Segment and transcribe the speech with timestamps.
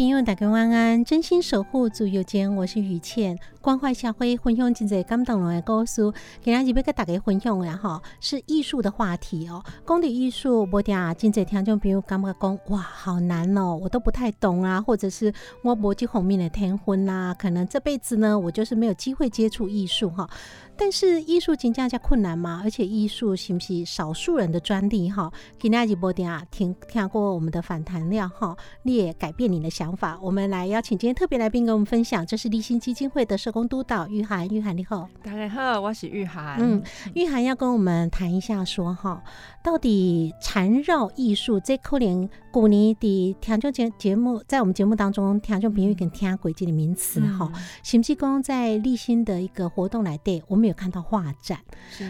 [0.00, 0.89] 朋友，大家晚安！
[1.10, 6.00] 真心守护自由间，我是雨倩，关怀社会，分享真侪感动人的故事。
[6.40, 9.60] 今日要跟大家分享的哈，是艺术的话题哦。
[9.84, 20.30] 讲到艺术，无定真侪听众朋友感觉讲哇，好难哦，我都不太懂啊，或者是我无这方面的天分呐，可能这辈子呢，我就是没有机会接触艺术哈。
[20.76, 22.60] 但是艺术真正加困难嘛？
[22.64, 25.30] 而且艺术是不是少数人的专利哈？
[25.58, 30.16] 今天直播点啊，听听过我们的反弹料哈，你也改变你的想法。
[30.22, 34.46] 我们来邀请今天特别来宾跟我们分享，这是立新基金会的社工督导玉涵。
[34.48, 36.58] 玉涵你好，大家好，我是玉涵。
[36.60, 36.82] 嗯，
[37.14, 39.22] 玉涵要跟我们谈一下说哈，
[39.64, 47.50] 到底缠绕艺术这可能古年的听众节节目，在我们节目当中听众朋友跟听轨迹的名词哈，
[47.82, 51.58] 行不济公在立新的一个活动来对，我们有看到画展。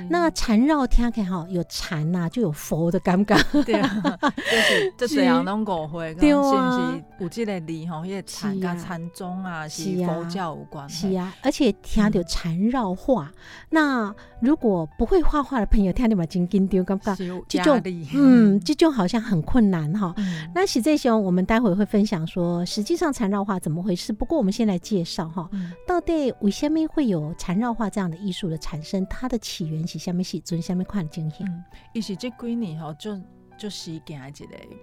[0.08, 3.36] 那缠绕听起来哈，有禅呐，就有佛的感觉。
[3.62, 4.02] 对啊，
[4.50, 7.04] 就是就 这样拢误会，是不是？
[7.20, 10.88] 有这个理吼，迄个禅宗啊，是佛教有关。
[10.88, 13.30] 是啊，而且听到缠绕画，
[13.68, 17.80] 那如果不会画画的朋友听到嘛，真紧张，感觉这种
[18.14, 20.14] 嗯，这种好像很困难哈。
[20.54, 24.12] 那实际上我们待会会分享说，实际上缠绕画怎么回事？
[24.12, 25.48] 不过我们先来介绍哈，
[25.86, 29.06] 到底为什么会有缠绕画这样的艺术的产生？
[29.06, 30.60] 它的起源是虾米时阵？
[30.60, 31.64] 虾米款经验？
[31.92, 33.18] 也是这几年哈，就
[33.60, 34.15] 就是一个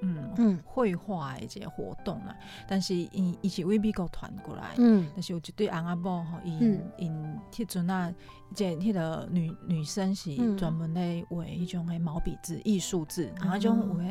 [0.02, 0.60] 嗯嗯。
[0.64, 2.36] 绘画的一个活动啦。
[2.68, 6.52] 但是伊伊是为美国传过来，嗯，但是有一对翁阿婆吼，伊
[6.98, 8.14] 因迄阵啊，
[8.54, 14.04] 即迄个女女生是专门咧画迄种诶毛笔字、艺术字，然后种画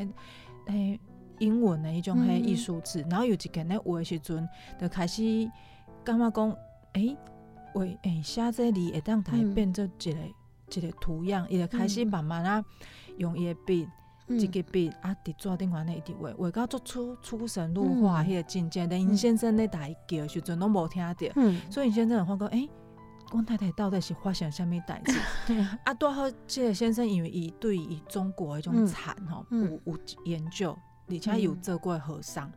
[0.72, 0.98] 诶
[1.38, 4.48] 英文的迄种迄艺术字，然后有一间咧画的时阵，
[4.80, 5.22] 就开始
[6.04, 6.56] 感觉讲，
[6.94, 7.16] 诶。
[7.74, 10.18] 画诶，写这字会当台变做一个
[10.72, 12.64] 一个图样，伊就开始慢慢啊
[13.18, 13.86] 用伊的笔，
[14.28, 18.86] 一个笔啊伫纸顶安尼一直画，画到做出出神入化迄个境界。
[18.86, 21.32] 连尹先生咧大叫时阵拢无听着，
[21.70, 22.68] 所以尹先生就发觉诶，
[23.32, 25.12] 阮太太到底是发生虾物代志？
[25.84, 30.76] 啊，拄好即个先生因为伊对伊中国迄种惨吼有有研究。
[31.08, 32.50] 而且有做过和尚，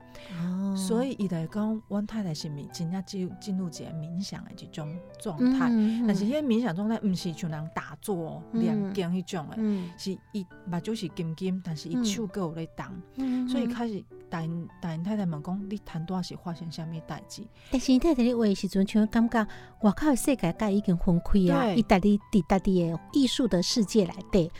[0.75, 5.69] 所以伊来讲，阮太太是咪真正进进入一个冥想的一种状态。
[6.07, 14.03] 但是迄个冥想状态，毋是像人打坐、练经迄种诶，是伊目睭是金金，但是伊手阁有咧动，所以开始。
[14.31, 14.43] 大
[14.79, 17.41] 大太太问讲，你谈多是发生啥物代志？
[17.71, 19.43] 但是太太你话时阵，像感觉
[19.81, 24.51] 外口世界界已经分开啊，伊带你伫带伫诶艺术的世界来对。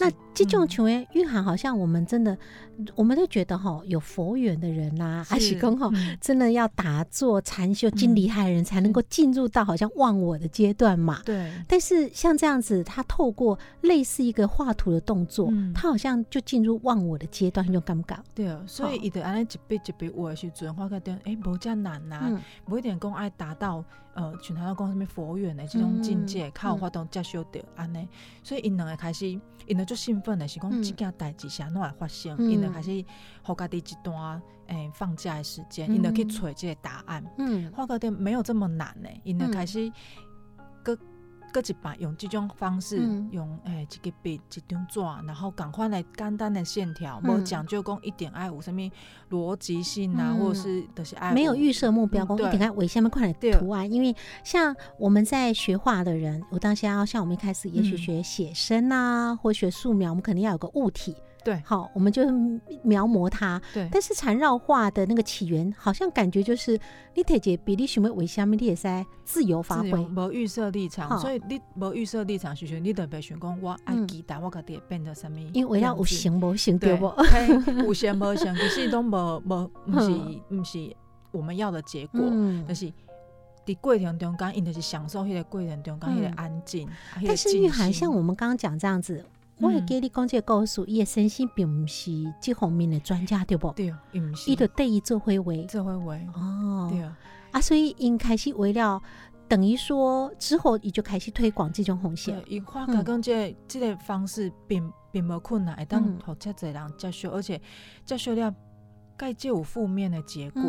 [0.00, 2.38] 那这种像诶，蕴含好像我们真的，
[2.94, 5.90] 我们都觉得哈，有佛缘的人呐，还是讲哈，
[6.20, 11.20] 真的要打坐禅修，真厉害的人才能够进入到好像忘我的阶段嘛。
[11.24, 11.52] 对。
[11.66, 18.24] 但是像这样子，他透过类似一个画图的动作，他好像就进入忘我的阶段，那种感觉。
[18.34, 19.08] 对啊，所以。
[19.18, 23.84] 安尼一笔一笔画的时阵，发觉点诶无遮难呐，无一定讲爱达到
[24.18, 28.08] 呃，像他讲什么佛缘的这种境界，靠发动接受到安尼，
[28.42, 29.40] 所以因两个开始，因
[29.76, 33.04] 两足兴奋的是讲即件代志是安怎会发生，因两开始
[33.44, 39.88] 互家己一段诶放假的时间，因两去找这个答案，嗯，发觉点没有这么难呢，因两开始
[40.82, 40.98] 个
[41.52, 42.98] 各一摆用这种方式，
[43.30, 48.80] 用诶一个笔一张纸，然后赶快来简单的线条，无讲究讲一点爱有什么
[49.30, 53.90] 逻辑性啊，或者是都是爱没有预设目标，讲一点爱为下面快点图案。
[53.90, 54.14] 因为
[54.44, 61.16] 像我们在学画的人，我当下要像我们一开始也许学写生啊，或学素描，我们肯定要有个物体。
[61.48, 62.22] 对，好，我们就
[62.82, 63.58] 描摹它。
[63.72, 66.78] 对，但是缠绕画的那个起源，好像感觉就是
[67.14, 71.18] 你体姐比你想要为虾米，你也在自由发挥，无预设立场。
[71.18, 75.40] 所以你无预设立场，是说你特别想讲，我爱期待我家己变得什么？
[75.54, 77.10] 因为要有形无形，对不？
[77.82, 80.10] 有形无形，其实都无无，不是
[80.54, 80.94] 不是
[81.30, 82.20] 我们要的结果。
[82.66, 82.92] 但是
[83.64, 86.86] 伫过程中间，因就是享受迄个过程中间迄个安静。
[87.26, 89.24] 但是玉涵像我们刚刚讲这样子。
[89.60, 93.72] 我会给你讲这个故事，伊的先生并不是这方面的专家，对不？
[93.72, 94.50] 对，伊是。
[94.50, 96.26] 伊就对伊做回为，做回为。
[96.34, 97.18] 哦，对啊。
[97.50, 99.02] 啊，所以因开始为了，
[99.48, 102.40] 等于说之后，伊就开始推广这种红线。
[102.46, 107.60] 伊画家讲这这个方式并并无困难，会当互遮侪人接受，而且
[108.04, 108.54] 接受了，
[109.16, 110.62] 该就有负面的结果。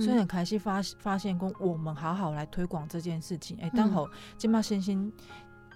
[0.00, 4.06] 所以开始发发现讲，我们好好来推广这件事情，哎，当好
[4.38, 5.12] 即马身心。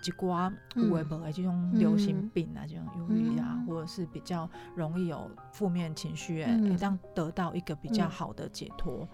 [0.05, 9.06] 一寡有诶无诶这种流行病啊，这种忧郁啊，或者是比较容易有负面情绪诶，这样得到一个比较好的解脱。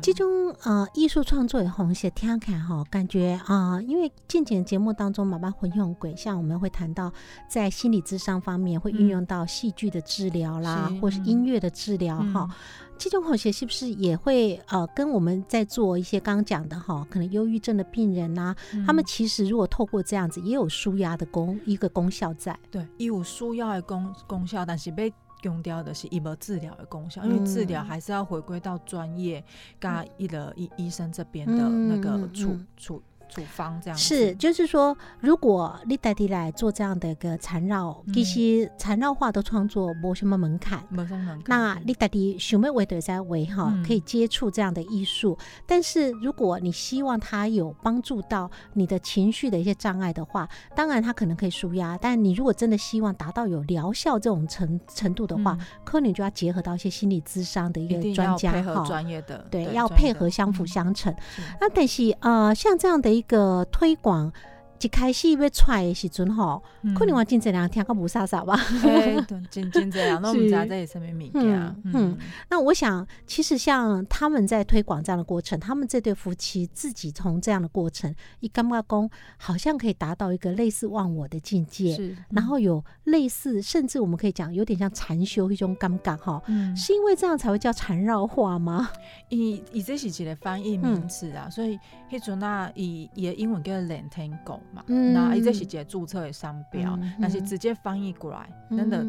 [0.00, 0.26] 这种
[0.62, 7.12] 呃艺术创作的红线听看哈，感觉啊，因为近前节目当中妈妈混用鬼，像我们会谈到
[7.48, 12.48] 在心理智商方面会运用到戏剧的治疗啦，或是音乐的治疗哈。
[12.96, 18.54] 这种好些是不是也会呃跟我们在做一些刚刚讲的哈，可能忧郁症的病人呐，
[18.86, 22.58] 他们其实如果透过这样子，也有舒压的功一个功效在。
[22.70, 25.12] 对，有舒压的功功效，但是被
[25.42, 29.44] 用掉的是医疗治疗的功效，因为治疗还是要回归到专业，
[29.80, 33.02] 加一了医医生这边的那个处处。
[33.34, 41.44] 处方这样是，就是说，如果你代替来做这样的一个缠绕，其实缠绕画的创作没什么门槛，没什么门槛。
[41.46, 45.36] 那你代替想要为的在为哈，可以接触这样的艺术。
[45.66, 51.98] 但是如果你希望它有帮助到你的情绪的一些障碍的话，当然它可能可以舒压。
[52.00, 61.14] 但你如果真的希望达到有疗效这种程程度的话，可能就要结合到一些心理咨商的一个专家哈，专业的对，要配合相辅相成。
[61.60, 64.32] 那但是呃，像这样的一个推广。
[64.80, 66.62] 一开始要出来的时阵吼，
[66.94, 68.58] 可能我真侪人听个无啥啥吧。
[69.50, 71.82] 真真 这样，那我们家这里什么物件？
[71.84, 72.18] 嗯，
[72.50, 81.94] 那我想，其实像他们在推广这样的过程，他们这对夫妻自己从这样的过程，一干嘛工，好像可以达到一个类似忘我的境界。
[81.94, 86.42] 是，然后有类似，甚至我们可以讲有点像禅修一种感觉哈。
[86.48, 88.90] 嗯，是因为这样才会叫缠绕化吗？
[89.30, 91.78] 以以这是一个翻译名词啊，所以
[92.10, 93.72] 迄阵啊，以以英文叫
[94.74, 95.12] Lantango。
[95.12, 99.04] 那伊这是一个注册的商标，但是直接翻译过来，真的，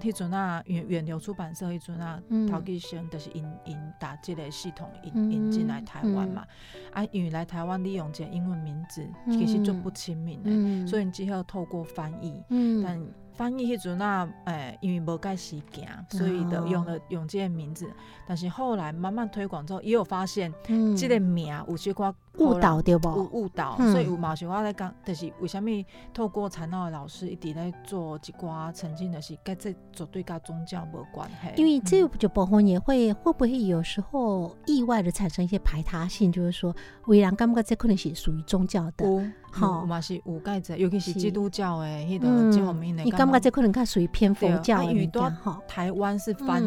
[0.00, 2.20] 迄阵啊，远远流出版社迄阵啊，
[2.50, 6.44] 陶吉生就是引引打这个系统引引进来台湾嘛，
[6.92, 12.42] 啊，因为来台湾利用这英文名字，其实就不亲民的，所以只好透过翻译，
[12.82, 13.00] 但。
[13.36, 17.86] 翻译迄阵啊，诶，因为无介时间，所以就用了用这个名字。
[18.26, 20.50] 但是后来慢慢推广之后，也有发现，
[20.96, 23.08] 这个名有些寡误导对不？
[23.08, 25.70] 误误导，所以有毛些话在讲，就是为什么
[26.12, 31.48] 透过禅道的老师一直在做一寡曾经的是，跟这绝对跟宗教无关系。
[31.56, 36.74] 因为这就部分也会会不会有时候意外的产生一些排他性，就是说，
[37.06, 39.32] 为人感觉这可能是属于宗教的。
[39.50, 43.02] 好，嘛是有介者，尤其是基督教诶，迄个这方面的。
[43.02, 45.58] 你感觉这可能较属于偏佛教一点哈？
[45.66, 46.62] 台湾是翻。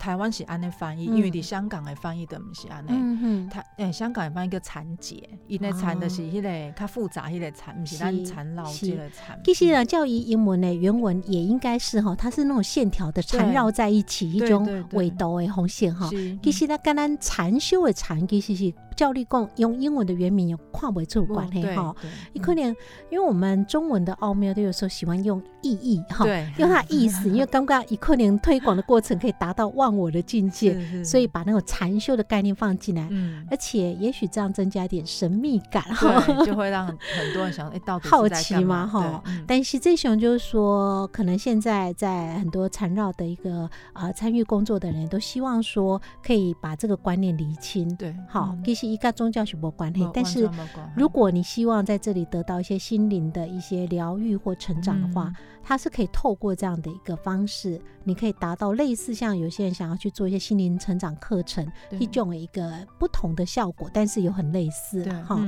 [0.00, 3.48] 台湾是安尼翻译，因为伫香港的翻译的毋是安尼。
[3.50, 9.38] 台诶香港的翻译叫残疾，因为残的是迄个较复杂，迄个残毋是咱缠绕这个缠。
[9.44, 16.08] 其实呢，教育英文的原文也应该是吼，它是那种线条的缠绕在一起，一种纬度的红线哈。
[16.42, 21.94] 其实它跟咱禅修的禅其实是教力讲用英文的原名有跨维出关系哈。
[22.32, 22.64] 你可能
[23.10, 26.26] 因为我们中文的奥妙都有时候喜欢用意义哈，
[26.58, 29.90] 用它意思， 因为刚刚一可能推广的过程可以达到忘。
[30.00, 36.86] 我的境界，所以把那种禅修的概念放进来，嗯，而且也许这样增加一点神秘感，哈，就会让
[37.18, 38.86] 很多人想，哎，到底好奇嘛？
[38.86, 50.48] 哈，但是这熊就是说，可能现在在很多缠绕的一个啊参与工作的人都希望说，可以把这个观念厘清，对，好，其实一个宗教是无关系，但是
[50.96, 55.32] 如果你希望在这里得到一些心灵的一些疗愈或成长的话，
[55.62, 65.38] 它是可以透过这样的一个方式，你可以达到类似像有些人想要去做一些心灵成长课程一种一个不同的效果，但是有很类似哈。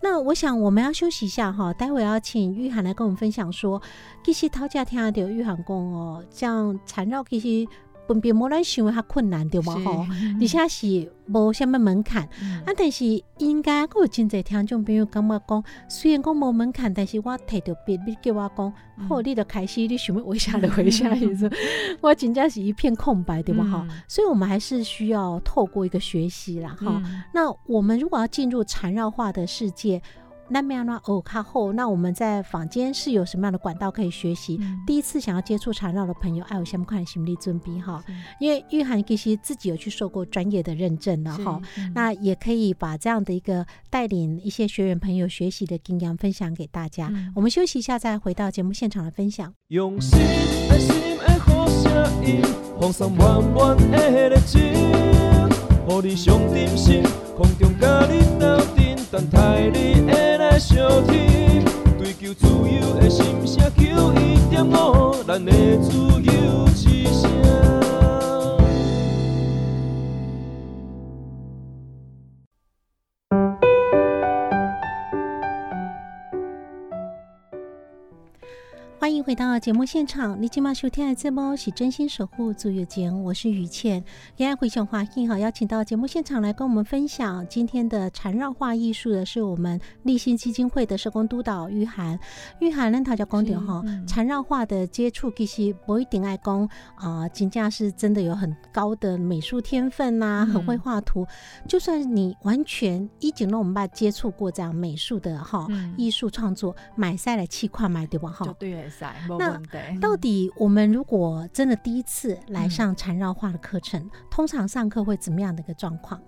[0.00, 3.80] 那我想我们要休息一下哈，待会要请玉涵来跟我们分享说，
[4.24, 7.68] 其实讨价听到玉涵讲哦，像缠绕其实。
[8.08, 9.74] 分别无咱想的较困难对吗？
[9.84, 10.06] 吼，
[10.40, 12.22] 而且是无什么门槛。
[12.64, 13.04] 啊，但是
[13.36, 18.72] 应该有真侪听众朋友感觉讲，虽然讲无门槛，但是我摕到笔，你叫我讲，
[19.06, 21.48] 好，你就开始，你想要回下就回下，意思，
[22.00, 23.62] 我真正是一片空白，对不？
[23.62, 27.02] 哈，所以我们还是需要透过一个学习啦，哈。
[27.34, 30.00] 那我们如果要进入缠绕化的世界。
[30.50, 31.00] 那么样呢？
[31.04, 34.58] 哦，卡后，那我们在坊间是有什么样的管道可以学习？
[34.86, 38.02] 第一次想要接触缠绕的朋友，爱有相关的心理准备哈。
[38.40, 41.60] 因为玉涵其实自己有去受过专业的认证了哈。
[41.94, 47.12] 那也可以把这样的一个带领一些学员朋友学习的经验分享给大家。
[47.34, 49.52] 我们休息一下，再回到节目现场的分享。
[49.68, 50.18] 用心
[50.70, 51.28] 心心的
[51.84, 52.42] 的音，
[52.80, 53.82] 放松满满你
[55.86, 57.17] 空中
[65.28, 66.07] 咱的自
[79.38, 84.02] 到节目现场，你今晚收听的节目是真心守护足月间，我是于倩。
[84.34, 92.18] 今天回想华幸好邀请到节目现场来跟我们分享今天的缠绕画艺术的是我们立新基金会的社工督导玉涵。
[92.58, 101.24] 玉涵呢，他叫公点哈，缠绕画的接触其实不一定爱公啊，金价是真的有很高的美术天分呐，很会画图。
[101.68, 108.44] 就算你完全一景龙我们爸接触过这样美术的哈艺术创作，买下来气块买对吧哈？
[108.58, 108.90] 对。
[109.36, 109.60] 那
[110.00, 116.20] 到底我们如果真的第一次来上缠绕化的课程，通常上课会怎么样的一个状况？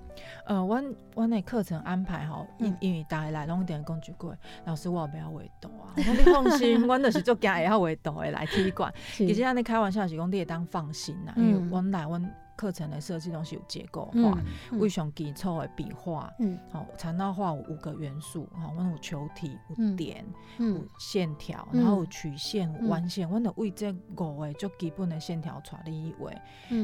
[0.45, 0.83] 呃，我
[1.15, 8.93] 我那课程安排吼，因因为大家来拢点工具过，老师我不要画图啊， 你放心，我就是做惊会晓画图的来体馆。
[9.15, 12.21] 其实安尼开玩笑是讲你也当放心啦，因为我来我。
[12.61, 14.39] 课程的设计东西有结构化，
[14.73, 16.31] 为上基础的笔画，
[16.71, 20.23] 好，缠绕画有五个元素，好，我有球体，有点，
[20.59, 26.31] 有线条，然后有曲线、弯线，我得为这五个最基本的线条出你画，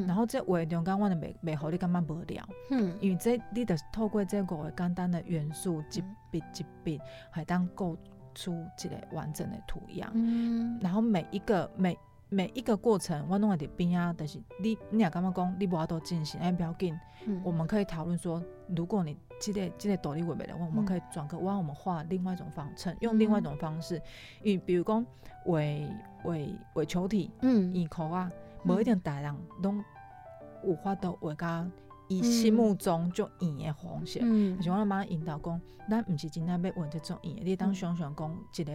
[0.06, 6.98] 然后这画中间我得未未好你感觉无聊，嗯，因为这你得透过这五个简单的元素，一笔一笔，
[7.30, 7.94] 还当构
[8.34, 11.94] 出一个完整的图样，嗯，然后每一个每。
[12.28, 16.98] 每一个过程，我弄在边啊，但是你你也感觉讲，你无法度进行，哎，不要紧，
[17.44, 18.42] 我们可以讨论说，
[18.74, 24.02] 如果你这个这个独立绘画的话，我们可以转个弯，我们画另外一种方程，用另外一种方式，
[24.42, 25.06] 因比如讲
[25.44, 25.88] 为
[26.24, 28.30] 为为球体，嗯，以口啊，
[28.64, 29.84] 无一定大人拢
[30.64, 31.70] 有法度画家。
[32.08, 34.20] 伊心目中就圆的方式，
[34.62, 35.60] 是我妈引导讲，
[35.90, 38.72] 咱毋是真正要画这种圆，你当想想讲一个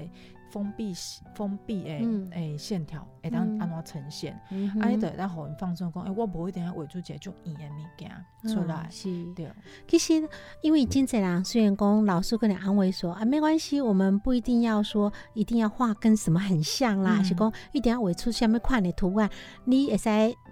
[0.52, 0.94] 封闭
[1.34, 1.90] 封闭的
[2.32, 4.38] 诶线条，会当安怎呈现？
[4.82, 8.88] 安尼得咱互因放松讲，诶，我无一定要画出一个种圆的物件出来。
[8.90, 9.50] 是，对。
[9.88, 10.28] 其实
[10.62, 19.30] 因为真侪人虽然讲老师跟你安慰说啊，没关系，我们不一定要说一定要画跟什么很像啦，是讲一定要画出什么款的图案，
[19.64, 20.10] 你会使。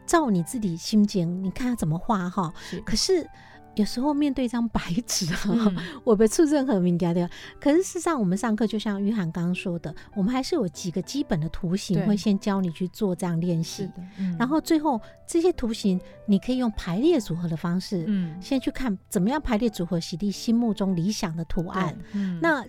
[0.10, 2.51] 照你自己心情，你看怎么画哈。
[2.84, 3.30] 可是
[3.75, 5.39] 有时候面对一张白纸啊，
[6.04, 7.30] 我不出任何敏感的。
[7.62, 13.88] 可是事实上，我们上课就像玉涵刚刚说的，我们还是有几个基本的图形，会先教你去做这样练习。
[14.39, 21.96] 然后最后这些图形，你可以用排列组合的方式，嗯，先去看怎么样排列组合，洗涤心目中理想的图案。
[22.42, 22.66] 那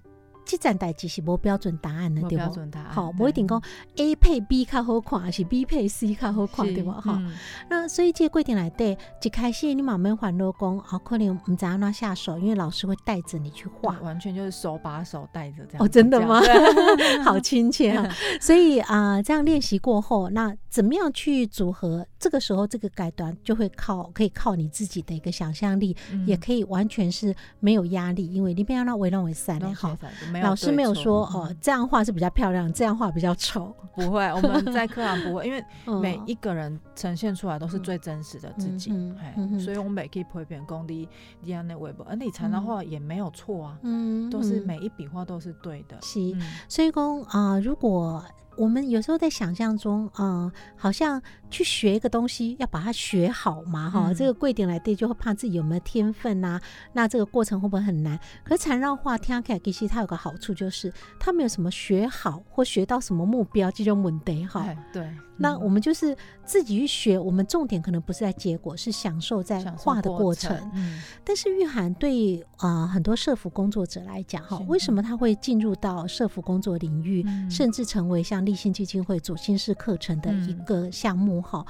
[0.50, 2.52] 这站代志是无标准答案的，对不？
[2.88, 3.62] 好，不一定讲
[3.98, 6.90] A 配 B 较好看，还是 B 配 C 较好看，对不？
[6.90, 7.22] 哈，
[7.68, 15.84] 那所以这个规定来对，一开始你慢慢还老讲，哦，可能唔知安怎下手，因为老师会带着你去画，完全就是手把手带着这样。
[15.84, 16.40] 哦，真的吗？
[17.24, 18.12] 好亲切啊！
[18.42, 22.04] 所以啊，这样练习过后，那怎么样去组合？
[22.18, 29.72] 这个时候这个改段就会靠可以靠你自己的一个想象力，也可以完全是没有压力，因为你不要让围让为散的
[30.42, 30.48] 好。
[30.50, 33.74] 老师没有说哦，这样画是比较漂亮，这样画比较丑。
[33.94, 35.62] 不会，我们在 课堂不会，因为
[36.00, 41.08] 每一个人呈现出来都是最真实的自己，哎，所以我们每可以陪别功力
[41.42, 45.98] 一样的微博，而你常的话也没有错啊，嗯，都是每一笔画都是对的。
[46.02, 46.20] 是，
[46.68, 48.24] 所以讲啊，如果。
[48.56, 56.60] 我们有时候在想象中，嗯，好像去学一个东西，要把它学好嘛，哈，这个贵点来对，就会怕自己有没有天分呐，
[56.92, 58.18] 那这个过程会不会很难？
[58.44, 65.08] 可是缠绕画听起来其实它有个好处，就是它没有什么学好或学到什么目标这种问题，哈，对。
[65.42, 66.14] 那我们就是
[66.44, 70.54] 自己去学，我们重点可能不是在结果，是享受在画的过程。
[70.74, 81.64] 嗯，但是玉涵对啊很多社服工作者来讲，哈，为什么他会进入到社服工作领域，甚至成为像立信基金会左心式课程的一个项目，哈？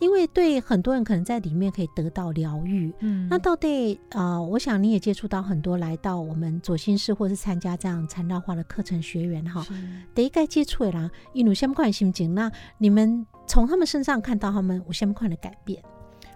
[0.00, 9.64] 因为对很多人可能在里面可以得到疗愈，嗯，那到底啊，我想你也接触到很多来到我们左心室或是参加这样缠绕化的课程学员哈，
[10.12, 12.34] 第一该接触的啦，一路什么款心情？
[12.34, 15.82] 那你们从他们身上看到他们有什么款的改变？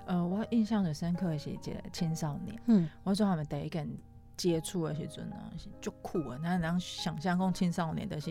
[0.07, 3.85] 呃，我印象很深刻的是一个青少年，嗯，我说他们第一个
[4.37, 8.31] 接触的时阵呢，是足酷啊，那能想象讲青少年的是。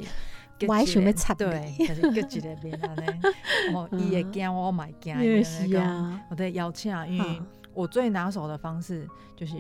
[0.68, 3.22] 我还想要插对，就是隔一个面安尼，
[3.76, 7.42] 哦，伊会惊，我买惊，是啊，我在邀请，因为
[7.74, 9.56] 我最拿手的方式就是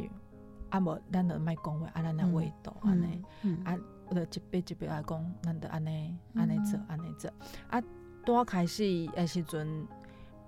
[0.70, 3.22] 啊，无咱的卖讲话，啊，咱的味道安尼，
[3.64, 3.78] 啊，
[4.10, 7.32] 我的一笔一笔来讲，咱的安尼，安尼做，安尼做，
[7.70, 7.82] 啊，
[8.26, 8.84] 多开始
[9.16, 9.88] 的时阵，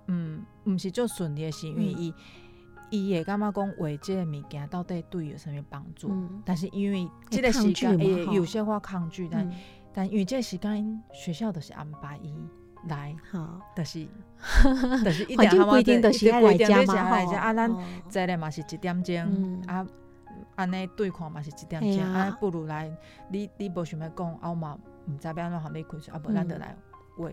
[0.06, 2.14] 嗯，毋是做顺利的是因为伊。
[2.92, 6.12] 伊会感觉讲画这个物件到底对有什么帮助？
[6.44, 9.48] 但是因为这个时间也有些话抗拒，但
[9.92, 12.34] 但因为这个时间学校都是安排伊
[12.88, 14.06] 来，好，但是
[15.04, 16.94] 但是一点规定都是爱来家嘛，
[17.36, 17.70] 啊，咱
[18.08, 19.86] 在咧嘛是一点钟，啊，
[20.56, 22.90] 安尼对看嘛是一点钟，啊，不如来，
[23.30, 26.76] 你你无想要讲，啊嘛毋知要安怎含你开始，啊，无咱就来。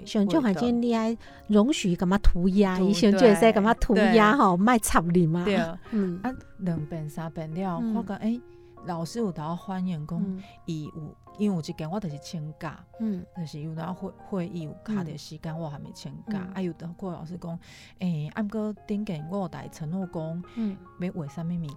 [0.06, 5.46] 像就好像你爱容许干嘛涂鸦，以前就会使干嘛涂鸦吼，卖插你嘛。
[5.46, 5.58] 对，
[5.92, 8.38] 嗯，啊，两遍三遍了，我讲诶，
[8.86, 16.48] 老师有得欢迎讲，伊有，因为有一间我就是请假，嗯，就是有当会会议有卡的时间，我还没请假。
[16.54, 17.60] 啊，有的郭老师讲，
[18.00, 21.68] 诶，按个顶间我有带承诺讲，嗯，要画啥物物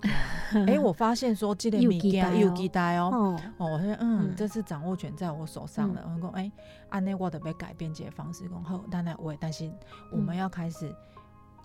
[0.53, 0.67] 件？
[0.67, 6.03] 诶，我发现说这个物件有期待哦，哦，我说嗯，这次掌握权在我手上了。
[6.15, 6.53] 我讲诶。
[6.91, 9.73] 按那我得要改变这些方式，讲好，当然我也担心，
[10.11, 10.93] 我们要开始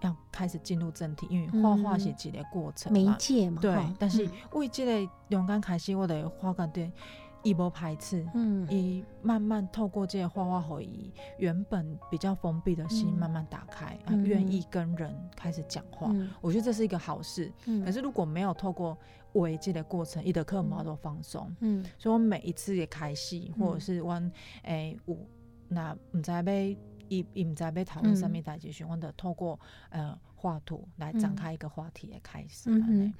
[0.06, 3.76] 要开始进入正题，因为画画是几个过程媒介嘛，对。
[4.00, 6.92] 但是为这个勇敢开始，我的画感对。
[7.44, 17.54] 一波排斥，嗯，以慢慢透过这些画画回忆，原本比较封闭的心慢慢打开，啊，愿意跟人开始讲话，我觉得这是一个好事。
[17.86, 18.98] 可是如果没有透过
[19.34, 24.20] 维这的过程，一的课毛都放松，嗯，所以我每一次也开戏，或者是我
[24.64, 25.16] 诶，我
[25.68, 26.76] 那唔知被
[27.10, 32.70] 一一唔知要讨论上面大结询，我的透过呃画图来展开一个话题的开始。
[32.70, 33.14] 嗯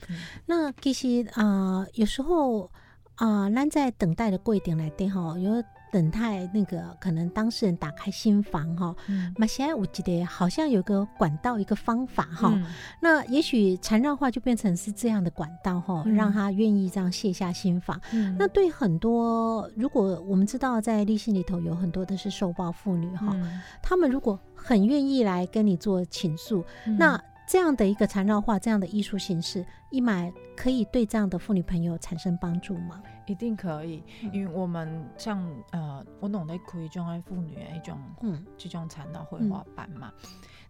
[0.46, 2.72] 那其实啊，有时候。
[3.16, 5.64] 啊，咱在等待的柜点来对哈，有
[5.96, 8.94] 等待那个可能当事人打开心房哈。
[9.38, 12.54] 那现在我记得好像有个管道，一个方法哈。
[13.00, 17.98] 那也许缠绕化就变成是这样的管道哈，让他愿意这样卸下心房。
[18.38, 23.34] 那对很多，如果我们知道在立信里头有很多的是受暴妇女哈，
[23.82, 26.66] 他们如果很愿意来跟你做倾诉，
[27.00, 27.18] 那。
[27.48, 33.02] 这样的一个缠绕画，这样的艺术形式，一买可以对这样的妇女朋友产生帮助吗？
[33.28, 40.12] 一定可以，因为我们像呃，我弄的可以种爱妇女的一种，嗯，这种缠绕绘画班嘛。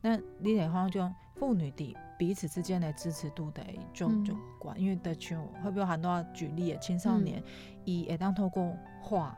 [0.01, 7.41] 那你得方就妇女的彼此之间的支持度的一种就管，因为的像会不会很多举例的青少年，
[7.85, 9.37] 以也当透过画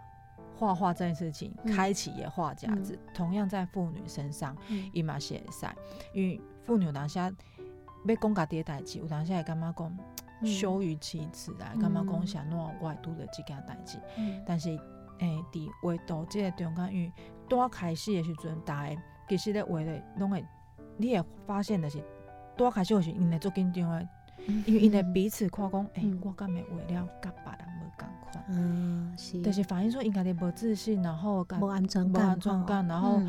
[0.55, 4.57] 画画这件事情开启也画架子，同样在妇女身上，
[4.91, 5.75] 伊嘛写赛，
[6.13, 6.41] 因为。
[6.67, 7.31] 妇女有当下
[8.05, 9.97] 要讲家己的代志，有当下会感觉讲
[10.45, 13.97] 羞于启齿啊，感觉讲想弄外度的这件代志。
[14.45, 14.77] 但是
[15.19, 17.11] 诶，伫画图这个中间，因为
[17.49, 20.45] 多开始的时阵，大家其实咧画咧拢会，
[20.97, 22.03] 你会发现的是
[22.55, 24.07] 多开始的时，因会做紧张的，
[24.65, 28.45] 因为因为彼此看讲，诶，我敢会为了，甲别人无共款。
[28.49, 29.41] 嗯，是。
[29.41, 33.19] 但是反映说，因家己无自信，然后无安全感，无安全感，然后。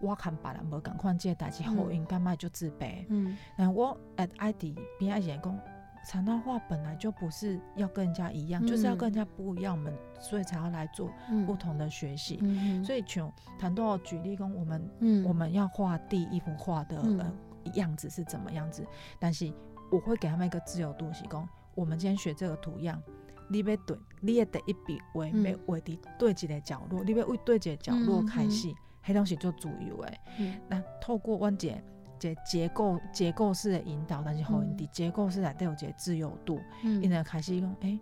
[0.00, 3.04] 我看别人无共款，即个代志好因感觉就自卑。
[3.08, 5.58] 嗯，那我爱爱迪边爱人，讲
[6.06, 11.10] 长道话本来就不是要跟人家一样，就是要跟人家不一样，我们所以才要来做
[11.46, 12.38] 不同的学习。
[12.84, 17.32] 所以像谈到举例讲，我们我们要画第一幅画的呃
[17.74, 18.86] 样子是怎么样子，
[19.18, 19.52] 但是
[19.90, 23.02] 我会给他们一个自由度，是讲我们今天学这个图样，
[23.48, 28.72] 你要对，你也得一笔为要画伫对一个角落，你要为对一个角落开始。
[29.06, 31.80] 黑东西做主流诶，那透过温姐
[32.18, 38.00] 这结构结构式的引导，但是后因伫结构式内底有一个自由度，因为开始讲，诶，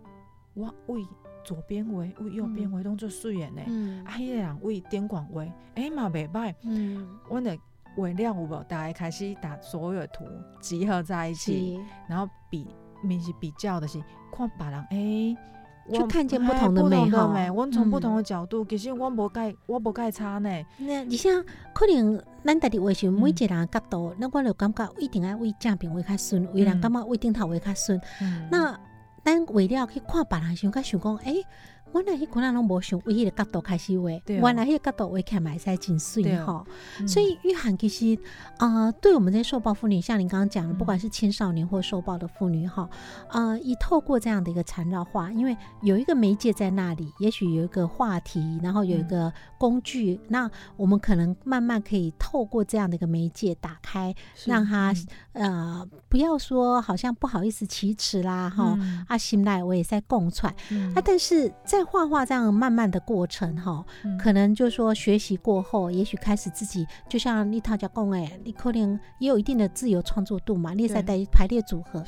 [0.55, 1.05] 我为
[1.43, 4.03] 左边画，为右边画，拢做水的呢。
[4.03, 6.55] 啊，迄个人为点广画，哎嘛袂歹。
[6.63, 7.55] 嗯，我的
[7.95, 8.63] 画了有无？
[8.63, 10.25] 大家开始把所有的图
[10.59, 12.67] 集合在一起，然后比，
[13.03, 14.01] 面是比较的是
[14.35, 15.54] 看别人，哎。
[15.91, 20.49] 就看见不同的美哈，我从不同的角度，其实我无介我无介差呢。
[20.79, 21.29] 那而且
[21.73, 28.01] 可能咱家己为想每一个人角度，那我就感觉一定爱为正面为较顺，为人感觉为顶头为较顺。
[28.49, 28.79] 那
[29.23, 31.45] 咱为了去看别人想甲想讲，诶。
[31.91, 36.65] 我那迄可能拢无想为迄个角度开始画，原来迄个角度画起来买使真水吼。
[37.07, 38.17] 所以玉涵其实
[38.57, 42.89] 啊，对我们这些受暴妇女，像您刚刚讲的，不管是青少年或受暴的妇女哈，
[43.29, 54.13] 啊，以透过这样的一个缠绕画，因为有一个媒介在那里，也许有一个话题，然后有一个工具，那我们可能慢慢可以透过这样的一个媒介打开，
[54.45, 54.93] 让他
[55.31, 60.53] 呃不要说好像不好意思启齿啦哈，啊，心内我也在共喘。
[60.93, 63.85] 啊，但是在画画这样慢慢的过程哈，
[64.19, 72.03] 可能就说学习过后，也许开始自己就像丽塔家讲哎，你可能也有一定的自由创作度嘛，列赛带排列组合，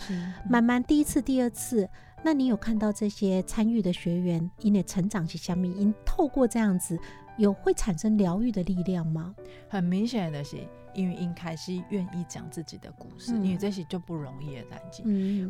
[0.50, 1.90] 慢慢第一次、第二次，
[2.24, 6.98] 那你有看到这些参与的学员因为成长是下面，因透过这样子
[7.38, 9.34] 有会产生疗愈的力量吗？
[9.70, 10.58] 很明显的是。
[10.94, 15.04] 因为因开始愿意讲自己的故事，因为这些就不容易的代志。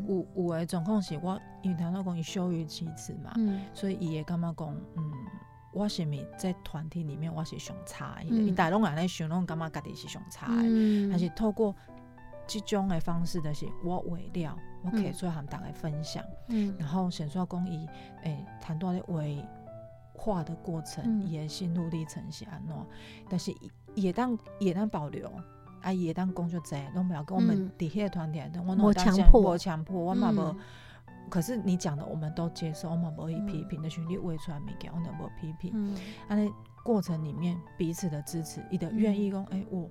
[0.06, 3.34] 有有的状况是我因为谈到讲伊羞于启齿嘛，
[3.74, 5.14] 所以伊会感觉讲，嗯，
[5.72, 10.64] 我是咪在团体里面我是上差，伊大拢安尼想，拢感觉家己是上差的，
[11.10, 11.74] 但是透过
[12.46, 16.22] 这种的方式就是我为了我可以做和大家分享，
[16.78, 17.88] 然后显出讲伊
[18.24, 19.42] 诶谈到的为
[20.18, 22.76] 画的过程，也心路历程是安怎，
[23.30, 23.56] 但是。
[23.96, 25.28] 也当也当保留，
[25.82, 30.56] 啊，也当工作者，拢不要跟我们底下团体的，我强迫，我强迫，我嘛无。
[31.32, 35.72] 可是你讲的，我们都接受，我嘛无去批评的旋律喂出来物件，我都无批评。
[35.74, 35.96] 嗯，
[36.28, 36.48] 啊，那
[36.84, 39.90] 过程里面彼此的支持，你的愿意讲，哎，我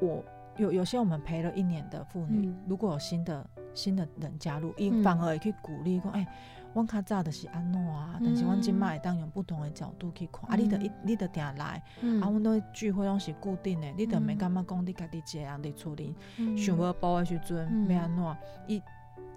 [0.00, 0.24] 我
[0.56, 3.44] 有有些我们陪了一年的妇女，如果有新的
[3.76, 6.26] 新的人加入，伊反而会去鼓励讲，哎。
[6.74, 11.82] 阮较早就是安怎啊，但是阮即摆会当用不同的角度去看，啊，你得一，你得定来，
[12.20, 16.14] 啊，阮都聚会拢是固定的，你得免感觉讲你家己一个人伫厝里，
[16.54, 18.36] 想要补的时阵要安怎，
[18.66, 18.82] 伊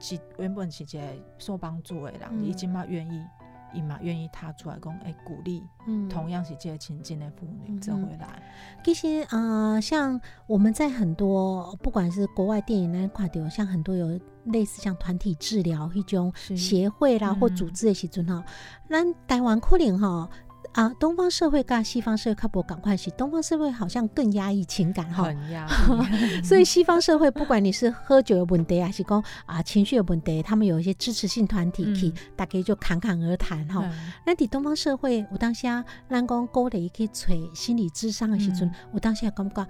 [0.02, 1.02] 是原本是一个
[1.38, 3.26] 受帮助的人，伊即摆愿意。
[3.74, 5.64] 伊嘛愿意踏出来讲，哎，鼓励，
[6.10, 8.42] 同样是这些情境的妇女走回来。
[8.84, 18.44] 其实啊，像我们在很多不管是国外电影那块的，像很多有类似像团体治疗一种协会啦或组织的时阵哈，
[18.90, 20.30] 咱台湾可能哈。
[20.74, 26.42] 啊，东方社会跟西方社会靠不赶快是东方社会好像更压抑情感哈，很压抑。
[26.44, 33.84] 所以西方社会不管你是喝酒有问题还是讲啊情绪有问题，他们有一些支持性团体，去大家就侃侃而谈哈。
[34.26, 39.68] 那伫东方社会，我当下咱讲高的去找心理智商的时阵，我当下感觉。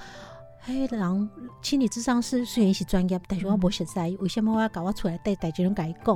[0.61, 1.29] 嘿，人
[1.61, 4.09] 心理智商是虽然是专业，但是我无实在。
[4.19, 6.15] 为什么我要搞我出来带带这种甲伊讲？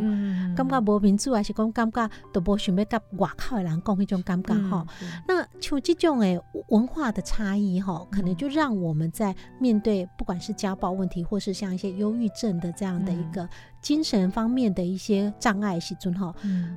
[0.56, 4.86] 感觉无民主，还是讲感觉都无想要甲外口的人讲迄种感觉吼。
[5.28, 13.48] 那像这种诶文化的差异吼，可能就让我们在面对不管是家暴问题，或是像一些忧郁症的这样的一个
[13.82, 16.36] 精神方面的一些障碍时阵吼，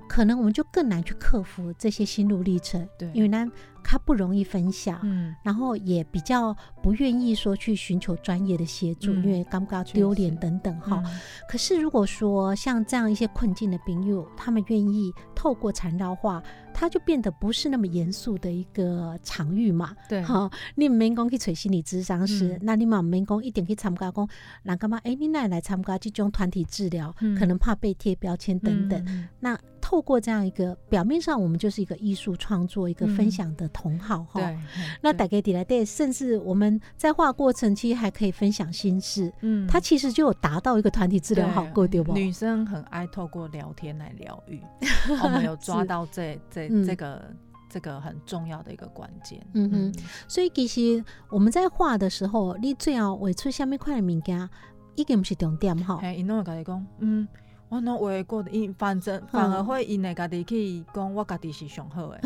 [0.08, 2.88] 可能我们就更难去克服这些心路历程。
[2.98, 3.50] 对，因为呢。
[3.88, 11.00] 他不容易分享，嗯，然后也比较不愿意说去寻求专业的协助，因为尴尬、丢脸等等哈。
[11.48, 16.42] 可是如果说像这样一些困境的朋友，他们愿意透过缠绕画，
[16.74, 19.94] 他就变得不是那么严肃的一个场域嘛。
[20.08, 24.28] 对，哈，你免讲去找心理咨商师，那你嘛免讲一点去参加讲，
[24.64, 24.98] 那干嘛？
[25.04, 29.56] 哎，你奶来参加这种团体治疗，可能怕被贴标签等等，那。
[29.86, 34.40] 透过这样一个表面上，我们就是一个艺术创作、一个分享的同好哈。
[34.40, 34.58] 对。
[35.00, 39.32] 那打给底来对，甚至我们在画过程期还可以分享心事。
[39.42, 39.64] 嗯。
[39.68, 42.12] 它其实就有达到一个团体治疗好过对不？
[42.14, 44.60] 女生很爱透过聊天来疗愈，
[45.22, 47.24] 我们有抓到这这这个
[47.70, 49.40] 这个很重要的一个关键。
[49.52, 49.94] 嗯哼。
[50.26, 54.50] 所以其实我们在画的时候，你最好画出下面块的物件，
[54.96, 56.00] 一定不是重点哈。
[56.02, 57.28] 哎，因为跟你讲，嗯。
[57.68, 62.20] 我那话过的，因反正反而会因为家己去讲，我家己是上好诶。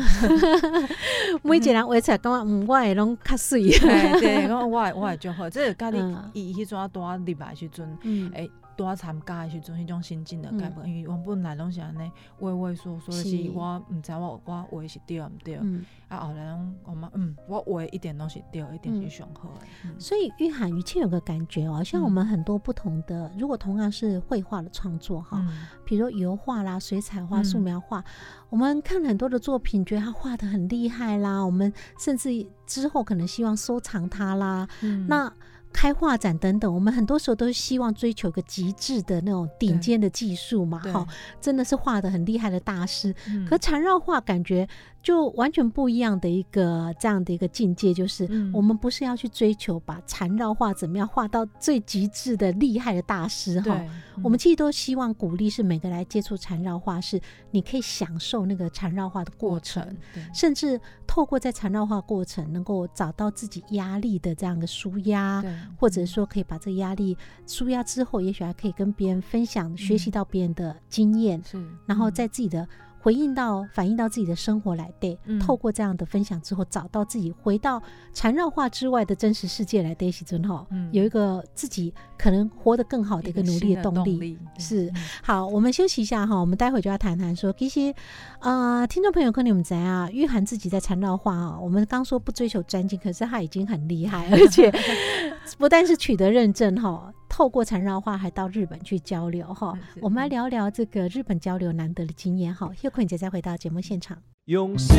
[1.41, 3.63] 每一个人话出来感觉，嗯，我会拢较水。
[3.63, 5.49] 对，讲我我会就好。
[5.49, 5.97] 即个家己
[6.33, 7.97] 伊迄阵多入来时阵，
[8.33, 8.49] 诶，
[8.81, 13.51] 多参加的时阵，迄种心境的改变，因为原本来拢是安尼畏畏缩缩，是。
[13.53, 15.55] 我毋知我我话是对毋对，
[16.07, 16.17] 啊。
[16.17, 19.89] 后来拢我嘛嗯，我话一点拢是对，一点是上好诶。
[19.99, 25.45] 所以玉涵语气有个感觉哦，像我们很多不同的，如果同样是绘画的创作哈，
[25.85, 28.03] 比如油画啦、水彩画、素描画，
[28.49, 32.29] 我们看很多的作品，觉得他画的很厉害啦，我们甚至
[32.65, 34.67] 之后可能希望收藏它啦，
[35.07, 35.31] 那。
[35.73, 41.07] 开画展等等，我们很多时候都是希望追求个极致的那种顶尖的技术嘛，哈，
[41.39, 43.15] 真的是画的很厉害的大师。
[43.47, 44.67] 可缠绕画感觉。
[45.03, 53.83] 就完全不一样的一个这样的一个境界，就是我们不是要去追求把缠绕画怎么样画到最极致的厉害的大师哈，
[54.23, 59.83] 我们其实都希望鼓励是每个来接触缠绕画，是你可以享受那个缠绕画的过程，
[60.35, 60.79] 甚至
[61.11, 65.43] 透过在缠绕化过程能够找到自己压力的这样的舒压，
[65.77, 71.43] 或者说可以把这个压力舒压之后，也许还可以跟别人分享，学习到别人的经验，
[71.85, 72.65] 然后在自己的。
[73.01, 77.81] 回应到、反映到自己的生活来对，透过这样的分享之后，找到自己回到
[78.13, 84.37] 缠绕化之外的真实世界来对，喜尊哈，有一个自己可能活得更好的一个努力的动力。
[84.59, 84.91] 是
[85.23, 87.93] 好，我们休息一下哈，我们待会就要谈谈说，其实
[88.39, 90.11] 呃，听众朋友可能我们怎样？
[90.13, 94.71] 玉涵自己在缠绕化啊，我们刚说不追求专精，可是他已经很厉害，而且
[95.57, 97.11] 不但是取得认证哈。
[97.41, 102.69] 透过缠绕画还到日本去交流哈，我们来聊聊这个日本交流难得的经验哈。
[102.83, 104.15] 叶坤姐再回到节目现场。
[104.45, 104.95] 用心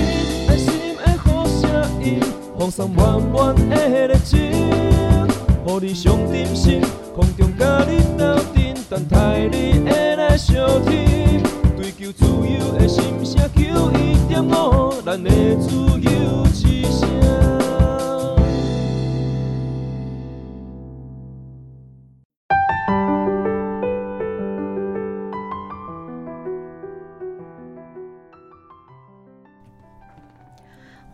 [0.49, 2.19] 爱心的好声音，
[2.59, 6.81] 放送满满的热情，予你上点心，
[7.15, 11.41] 空中甲你斗阵，等待你的来相听。
[11.77, 16.45] 追求自由的心声，求一点五，咱的自由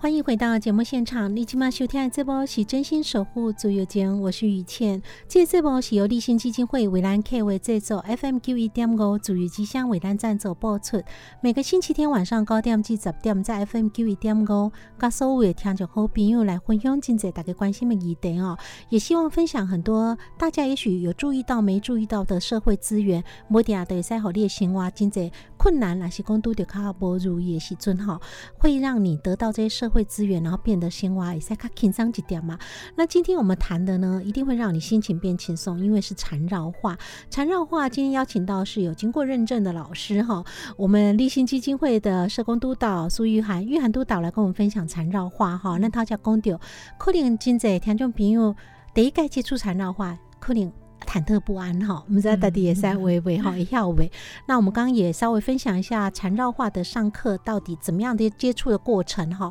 [0.01, 5.03] 欢迎回到节目现场，你今晚收听的这波是真心守护足友间，我是雨倩。
[5.27, 11.03] 这这波是由立信基金会为兰 K 为制作，FM 九一点五足友吉祥为兰赞助播出。
[11.41, 18.57] 每个星期天晚上九点至十点，在 FM 九一点五，跟所有的听众好朋友来分享今日大家关心的议题哦。
[18.91, 28.21] 也希望分享很多大家也许有注意到没注意到的社会资源，摩定啊对赛好列生活今日困难那些工都得靠不如意的时阵哈，
[28.59, 32.59] 会让你得到这些社会资源，然后变得鲜花也再看轻松几点嘛。
[32.97, 36.97] 那今天我们谈的呢，一定会让你心情变轻松，因为是缠绕画。
[37.31, 40.45] 缠绕画今天邀请到是有经过认证的老师哈，
[40.77, 45.79] 我们立新基金会的社工督导苏玉涵，玉涵督导来跟我们分享缠绕画哈。
[45.79, 46.61] 那他叫公丢，
[46.99, 48.55] 可能今在听众朋友
[48.93, 50.88] 第一个接触缠绕画，可能。
[51.07, 54.11] 忐忑不安哈，我们在到底也在微微哈一下微。
[54.47, 59.51] 那我们刚刚也稍微分享一下缠绕画的上课到底怎么样的接触的过程哈。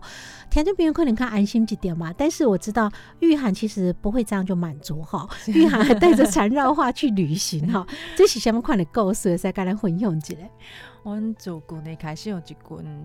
[0.50, 10.50] 田中朋友可能看安心几点嘛，但是我知道玉涵其实不会这样就满足哈， 玉涵还带着缠绕画去旅行哈，这是什么款的故事才刚来混用起来。
[11.04, 12.58] 我做国内开始有一群，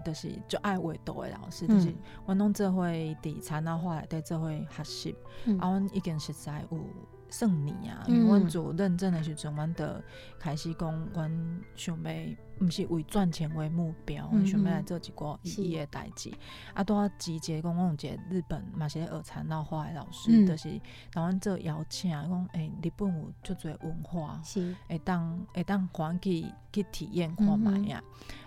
[0.05, 1.95] 就是就爱画图的老师，就是
[2.27, 5.17] 我弄这会伫缠绕画来对这会学习，
[5.61, 6.79] 啊，我已经实在有。
[7.33, 10.05] 算年啊，因为阮做认证的时阵，阮得
[10.39, 12.13] 开始讲，阮想要
[12.61, 16.31] 毋是为赚钱为目标，阮想要来做一个意义的代志。
[16.75, 20.69] 啊，拄啊集结讲，阮有一个日本嘛是学缠绕画的老师，就是
[21.15, 24.41] 让阮做邀请，讲诶，日本有足侪文化，
[24.89, 28.03] 会当会当还去去体验看卖啊。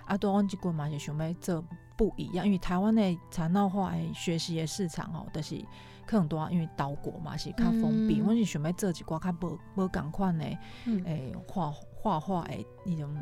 [0.05, 1.65] 啊，拄阮即群嘛是想要做
[1.97, 5.65] 不一样，因为台湾的缠绕画诶学习的市场吼，就是。
[6.05, 10.45] 可能多，因为岛国嘛是较封闭，我是想要做一寡较无无共款的
[11.05, 13.15] 诶画画画诶那种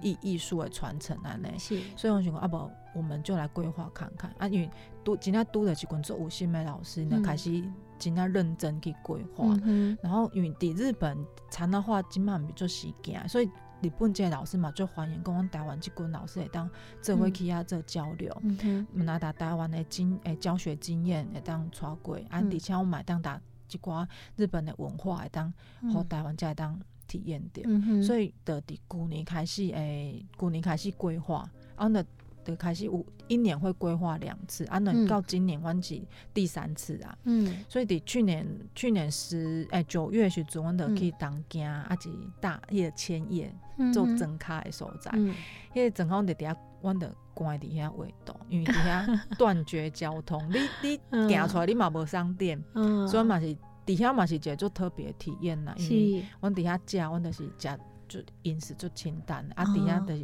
[0.00, 1.48] 艺艺术的传承安尼，
[1.96, 4.32] 所以我想讲啊无，我们就来规划看看。
[4.38, 4.70] 啊，因为
[5.04, 7.62] 拄真正拄着一群做有心的老师呢，开始
[7.98, 11.18] 真正认真去规划，嗯然后因为伫日本
[11.50, 13.50] 长的话，今晚比做时间，所以。
[13.80, 16.68] 日本这老师嘛，最欢迎跟阮台湾即群老师会当
[17.00, 25.52] 做伙去遐做交流，嗯拿达台湾的经诶教学经验会当带过，啊，而且我嘛当打一寡日本的文化会当
[25.92, 32.04] 互台湾会当体验点，所以的伫旧年开始诶，旧年开始规划，啊那。
[32.44, 36.00] 就开始有一年会规划两次，啊，能到今年阮是
[36.32, 37.16] 第三次啊。
[37.24, 42.08] 嗯，所以伫去年去年十诶九月时阵，阮就去东京啊，是
[42.40, 43.54] 大迄个千叶
[43.92, 45.10] 做整卡的所在。
[45.14, 45.34] 嗯，
[45.74, 52.62] 迄个正好伫底下，阮就关伫遐活动，因为伫遐 断绝交通，你你行出来你嘛无商店，
[53.08, 53.56] 所以嘛是。
[53.88, 60.14] 底下嘛是一个做特别体验啦，因为阮底下食，阮就是食就饮食就清淡，啊，底下的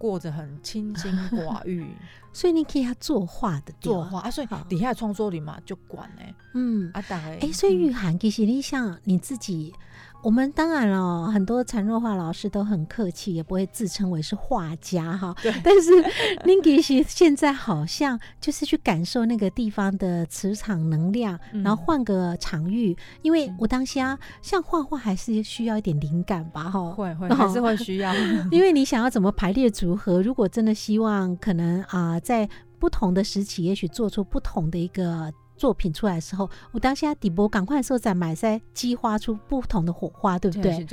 [0.00, 1.86] 过着很清心 寡欲，
[2.32, 9.74] 所以你可以要作画的作画啊，所以底下创作里嘛就管哎，嗯，啊，大概哎，所以玉涵其实你像你自己。
[10.22, 15.34] 我们当然了，很多禅若画老师都很客气，也不会自称为是画家哈。
[15.42, 15.52] 对。
[15.64, 15.90] 但是
[16.44, 22.96] l i n k y 现在好像就是去感受那个地方的磁场能量，然后换个场域。
[23.22, 26.90] 因为我当下像画画还是需要一点灵感吧，哈。
[26.90, 28.14] 会会还是会需要。
[28.52, 35.32] 因为你想要怎么排列组合，如果真的希望可能啊，在不同的时期，也许做出不同的一个。
[35.60, 40.86] 作品出来的时候，我当下底波赶快说在买在激发出不同的火花，对不对？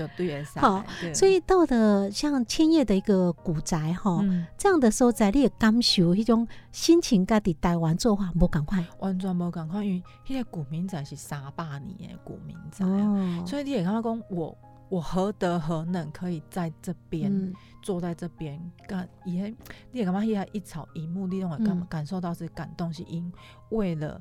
[0.57, 4.21] 好，所以到的像千叶的一个古宅哈，
[4.57, 14.57] 这样的所在你也感受一种心情，家伫台湾做法无赶快，完全无赶快，因为迄个古民宅是三百年的古民宅啊，所以你也刚刚讲我
[14.89, 19.07] 我何德何能可以在这边坐在这边干？
[19.23, 19.47] 也
[19.93, 23.31] 你也感觉伊一草一木，你都会感感受到是感动，是因
[23.69, 24.19] 为了。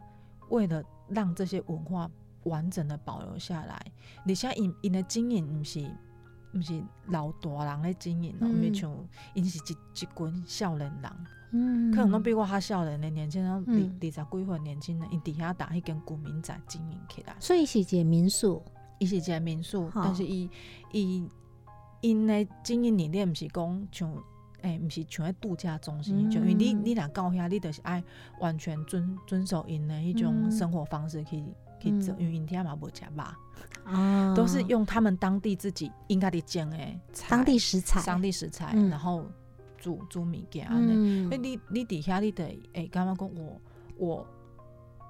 [0.48, 2.10] 为了让这些文化
[2.44, 3.80] 完整的保留下来，
[4.26, 5.88] 而且因因的经营不是
[6.52, 8.90] 不是老大人的经营哦，咪像
[9.34, 11.12] 因是一一群少年人，
[11.52, 18.62] 嗯，可能都比我较少年的年轻人，二二十几岁年轻人，因底下打一间古民宅经营起来，所以是一个民宿，
[18.98, 20.48] 伊是一个民宿，但是伊
[20.92, 21.28] 伊
[22.00, 24.24] 因的经营理念不是讲像。
[24.66, 28.02] 诶，毋是像喺度假中心，就因为你你若到遐，你就是爱
[28.40, 31.44] 完全遵遵守因的迄种生活方式去
[31.80, 33.22] 去做，因为因遐嘛无食肉，
[33.84, 36.98] 啊，都是用他们当地自己应该的种诶，
[37.28, 39.24] 当地食材，当地食材，然后
[39.78, 41.30] 煮煮物件安尼。
[41.30, 43.60] 诶，你你底下你得诶，刚刚讲我
[43.98, 44.26] 我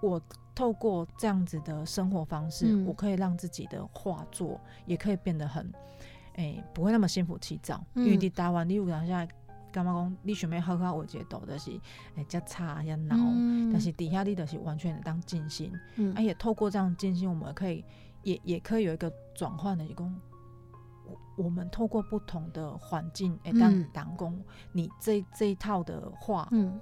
[0.03, 0.23] 我
[0.55, 5.73] 透过这样子的生活方式，我可以让自己的画作也可以变得很
[6.35, 7.83] 诶，不会那么心浮气躁。
[7.95, 9.27] 因为你台湾你有讲现在。
[9.77, 11.71] 感觉讲你想要好好画一个图，就是
[12.15, 13.15] 诶，较差较闹，
[13.71, 15.71] 但是底下你就是完全当静心，
[16.15, 17.85] 而且透过这样静心，我们可以
[18.23, 20.11] 也也可以有一个转换的，一共
[21.05, 26.81] 我我们透过不同的环境，诶，当当工，你这这一套的话，嗯，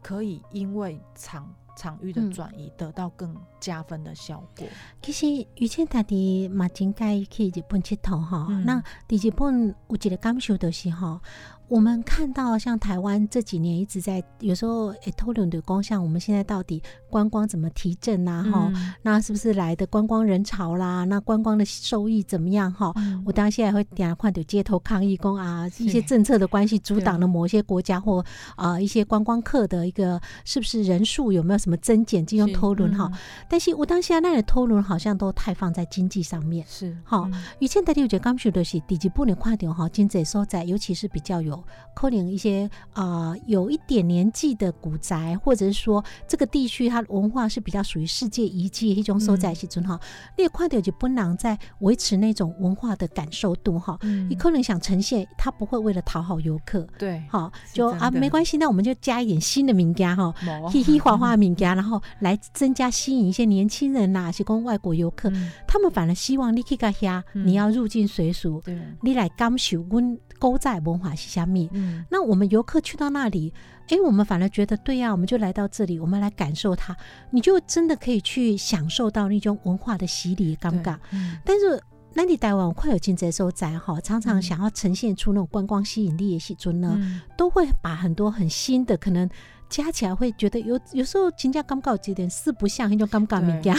[0.00, 4.64] 可以因为场场域的转移得到更加分的效果。
[5.02, 11.20] 其实以前他的马金盖去日本佚佗哈，那伫日本有一个感受就是哈。
[11.68, 18.42] 我们看到像台湾这几年一直在有时候诶讨论的光像我们现在到底观光怎么提振啊？
[18.50, 21.04] 哈，那是不是来的观光人潮啦？
[21.04, 22.72] 那观光的收益怎么样？
[22.72, 22.92] 哈，
[23.24, 28.24] 我当然现在会点看到街头抗议工啊，一些政策的关系阻挡了某些国家或
[28.56, 32.24] 啊一些观光客的一个是不是人数有没有什么增减？
[32.24, 33.10] 这种讨论哈，
[33.48, 37.28] 但是我当下那里讨论好像都太放在经济上面是好。
[37.58, 41.57] 以前大家有觉感受的是，第几部能快点哈，经济所在，尤其是比较有。
[41.94, 49.98] 可能一些啊，有一点年纪的古宅，或者是说这个地区它的文化是比较属于世界遗迹一种所在其中哈，
[50.36, 53.98] 你快点就不能在维持那种文化的感受度哈。
[54.28, 60.32] 你可能想呈现，他不会为了讨好游客，对，好就啊没关系，那我们就加一点新的名家哈，
[60.70, 65.32] 嘻嘻花花的名家， 然后来增加吸引一些年轻人呐，提供外国游客，
[65.66, 68.62] 他们反而希望你去个遐，你要入境随俗，
[69.02, 70.16] 你来感受温。
[70.40, 71.68] 勾在文化是虾米？
[71.72, 73.52] 嗯，那我们游客去到那里，
[73.88, 76.96] 哎，我们反而觉得对呀，我们就来到这里，我们来感受它，
[77.30, 80.96] 你就真的可以去享受到那种文化的洗礼，尴尬。
[81.12, 81.82] 嗯，但是
[82.14, 89.28] 那你台湾快有经济收窄哈，常常想要呈现出那种观光吸引力的时阵呢，都会把很多很新的可能。
[89.68, 93.76] 加起来会觉得有有时候人家刚搞几点四不像那种尴尬物件，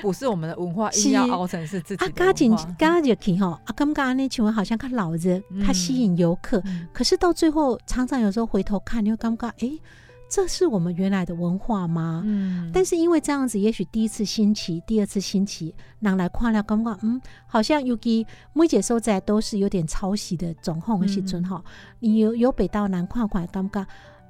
[0.00, 2.04] 不是我们的文化 硬要熬成是自己。
[2.04, 9.78] 啊，加紧加就去吼，啊，尴尬那请问好像看老人，他吸引游客，可是到最后常常有时候回头看，你会尴尬，哎，
[10.30, 12.22] 这是我们原来的文化吗？
[12.24, 12.70] 嗯。
[12.72, 21.62] 但是因为这样子，也许第一次新奇，第二次新奇，人来看了尴尬，嗯，好像尤其每节收在都是有点抄袭的状况的时阵哈，
[22.00, 23.84] 你由由北到南看看尴尬。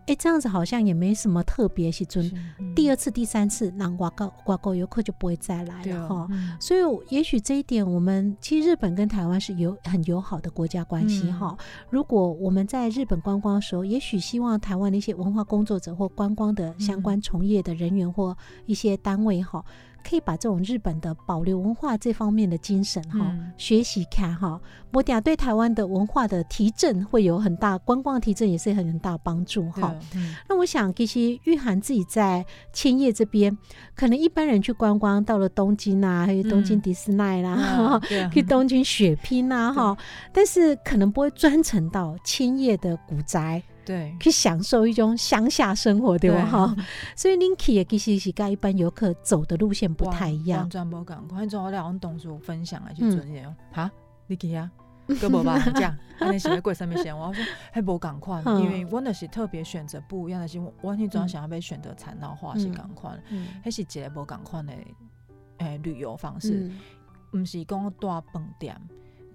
[0.07, 2.33] 哎，这样子好像也没什么特别，是尊。
[2.75, 6.29] 第二次、第三次，那挂钩挂钩游客就不会再来了哈。
[6.61, 11.57] 所以，也许这一点，我们其实日本跟台湾是有很友好的国家关系哈。
[11.91, 19.65] 如果我们在日本观光的时候，也许希望台湾的一些文化工作者或观光的相关从业的人员或一些单位哈。
[20.09, 24.61] 可以把这种日本的保留文化这方面的精神哈学习看哈，
[24.93, 29.93] 我等下对台湾的文化的提振会有很大观光提振也是很大帮助哈。
[30.49, 33.57] 那我想其实玉涵自己在千叶这边，
[33.97, 38.01] 可能一般人去观光到了东京啊，还有东京迪士尼啦，
[38.33, 39.97] 去东京血拼啊哈，
[40.33, 43.61] 但是可能不会专程到千叶的古宅。
[43.87, 46.45] 对，去享受一种乡下生活，对吧？
[46.45, 46.77] 哈，
[47.15, 50.63] 所以 Linky 也其实是跟一般游客走的路线不太一样。
[50.63, 53.89] 完全不赶快，做我俩同事分享啊，去做嘢哈
[54.29, 54.69] ，Linky 啊，
[55.21, 55.57] 哥无吧？
[55.77, 57.17] 讲，安尼是在过上面先。
[57.17, 63.17] 我说还无赶快，因为我那是特别选择不一样的，是完全总想要被选择产脑化是赶快，
[63.63, 64.73] 还是一个无赶快的
[65.59, 66.69] 诶旅游方式，
[67.37, 68.77] 唔是讲大饭店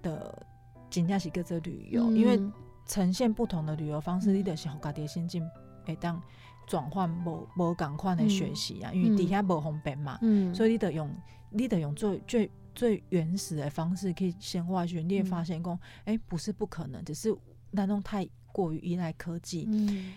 [0.02, 0.46] 的，
[0.90, 2.38] 真正是叫做旅游，因为。
[2.86, 5.48] 呈现不同的旅游方式，你得是互家己心境
[5.84, 6.20] 会当
[6.66, 10.18] 转换无无共款的学习啊，因为底下无方便嘛，
[10.54, 11.10] 所以你得用
[11.50, 17.34] 你得用最最最原始的方式，可以先挖掘，你会发现讲，哎，不是不可能，只是
[17.70, 19.68] 那种太过于依赖科技，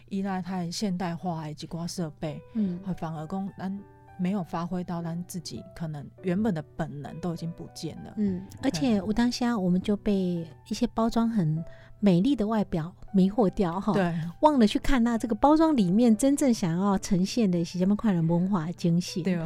[0.09, 3.79] 依赖太现代化的几挂设备，嗯，反而讲咱
[4.17, 11.63] 没有发挥到咱自己可能原本的本能都已经不见了，嗯，而且我当下我们就被一些包装很。
[12.05, 19.23] 美丽的外表迷惑掉哈，对，忘了去看那这个包装里面真正想要呈现的是什么快乐文化惊喜。
[19.23, 19.39] 对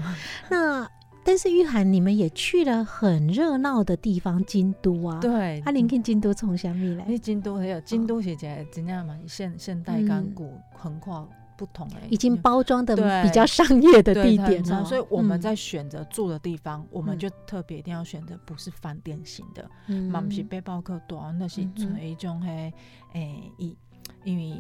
[0.49, 0.85] 那
[1.23, 5.19] 但是玉涵，你们也去了很热闹的地方京都啊。
[5.21, 5.61] 对。
[5.61, 7.05] 阿玲跟京都从虾米来？
[7.05, 9.17] 因为京都还有京都是在怎样嘛？
[9.25, 11.25] 现现代港古横跨。
[11.59, 14.63] 不同哎，已经包装的比较商业的地点。
[14.63, 19.69] 了，所以我们在选择住的地方，我们就特别一定要选择不是饭店型的，
[20.09, 22.73] 嘛不是背包客多，那是属于一种嘿
[23.11, 23.75] 诶，以
[24.23, 24.57] 因为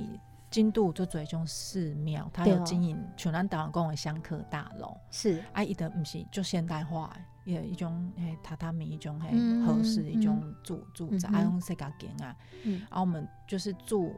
[0.51, 5.41] 京都就做一种寺庙，它有经营全南岛公的香客大楼，是。
[5.53, 9.29] 啊，伊的不是就现代化，也一种嘿榻榻米一种嘿
[9.65, 12.35] 合适一种住住宅，啊用世界景啊，
[12.89, 14.13] 啊我们就是住。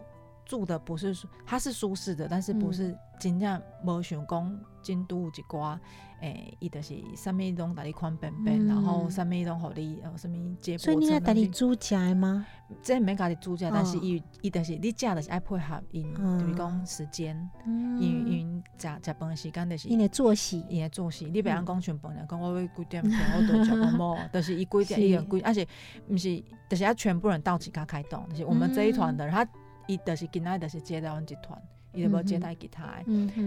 [0.46, 1.16] 住的不是，
[1.46, 5.78] 它是舒适的，但是不是真正无想讲京都一寡，
[6.22, 12.46] 诶，伊就是啥物拢带你宽便便，然后啥物拢互你，呃，啥物接驳所以你带你住家吗？
[12.82, 25.68] 这免家己住家，但是伊伊就是你食就是爱配合因，就是讲时间，因为因食食饭的时间就是因为作息，因为作息，你别样讲全饭人，讲我要几点钟我都食饭无， 就是伊几点伊个几，而且
[26.08, 29.48] 毋是，就是要全部人到齐家开动，就是我们这一团的，他。
[29.88, 31.62] 伊就是今仔就是接待阮集团，
[31.94, 33.04] 伊就无接待其他诶，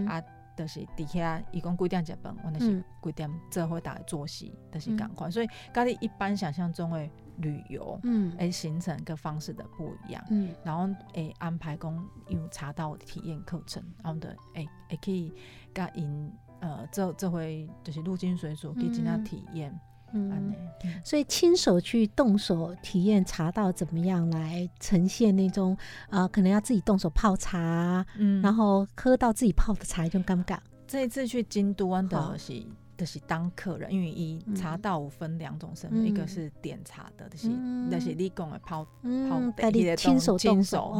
[0.07, 0.21] 啊，
[0.57, 5.31] 就是伫遐伊讲几点食饭，阮就是几点做伙逐个作息，就是共款。
[5.31, 11.93] 所以，甲你一般想象中诶旅游，嗯，诶行程跟方式的不一样，嗯，然后诶安排讲
[12.29, 15.33] 有查到体验课程，然后的诶也可以
[15.73, 16.31] 甲因
[16.61, 19.77] 呃这这回就是入境水所可以进行体验。
[20.15, 20.55] 嗯，
[21.03, 25.77] 所以亲手去动手体验茶道怎么样来呈现那种
[26.09, 30.57] 呃，可能要自己动手泡茶，嗯，然后喝到自己泡的茶一种尴尬。
[30.87, 32.63] 这一次去京都湾的是。
[32.97, 37.49] 就是当客人，因为伊茶道分两种身份，一个是点茶的，就是
[37.89, 40.91] 那是你讲的泡泡的，你的亲手亲手，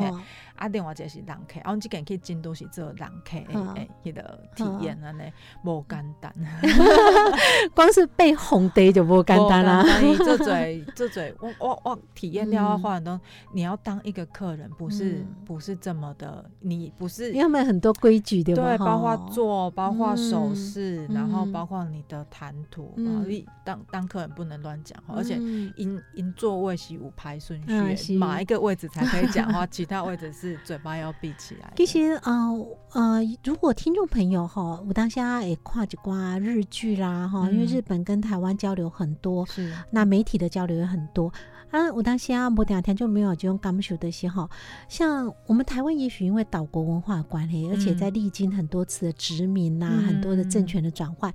[0.55, 3.37] 啊，另外一个是人客，啊，即个去京都是做人客
[3.75, 5.21] 诶，迄个体验安尼
[5.63, 6.33] 无简单，
[7.73, 9.85] 光是被哄得就无简单啦。
[10.17, 13.19] 这嘴这嘴，我我我体验掉话很多，
[13.53, 21.84] 你要当一个客人，不是不是这么的，你不是要没很多规矩对对，包括做，包括手势，然后包括。
[21.89, 25.35] 你的谈吐嗯，你当当客人不能乱讲话，而且
[25.75, 27.59] 因因座位是五排顺
[27.95, 31.73] 序，哪一个位置才可以讲话， 其他位置是嘴巴要闭起来。
[31.75, 32.49] 其实啊
[32.93, 41.31] 呃，如果听众朋友哈，我当下也跨几挂日剧啦哈，因为日本跟台湾交流很多，是那媒体的交流也很多。
[41.71, 44.49] 啊，我当下我两天就没有就用感受的时候，
[44.87, 51.33] 像我们台湾也许因为岛国文化关系，而且在历经很多次的殖民呐，很多的政权的转换。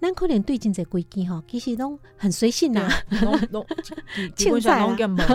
[0.00, 2.88] 咱可能对进这规矩哈，其实拢很随性呐，
[4.36, 4.86] 现在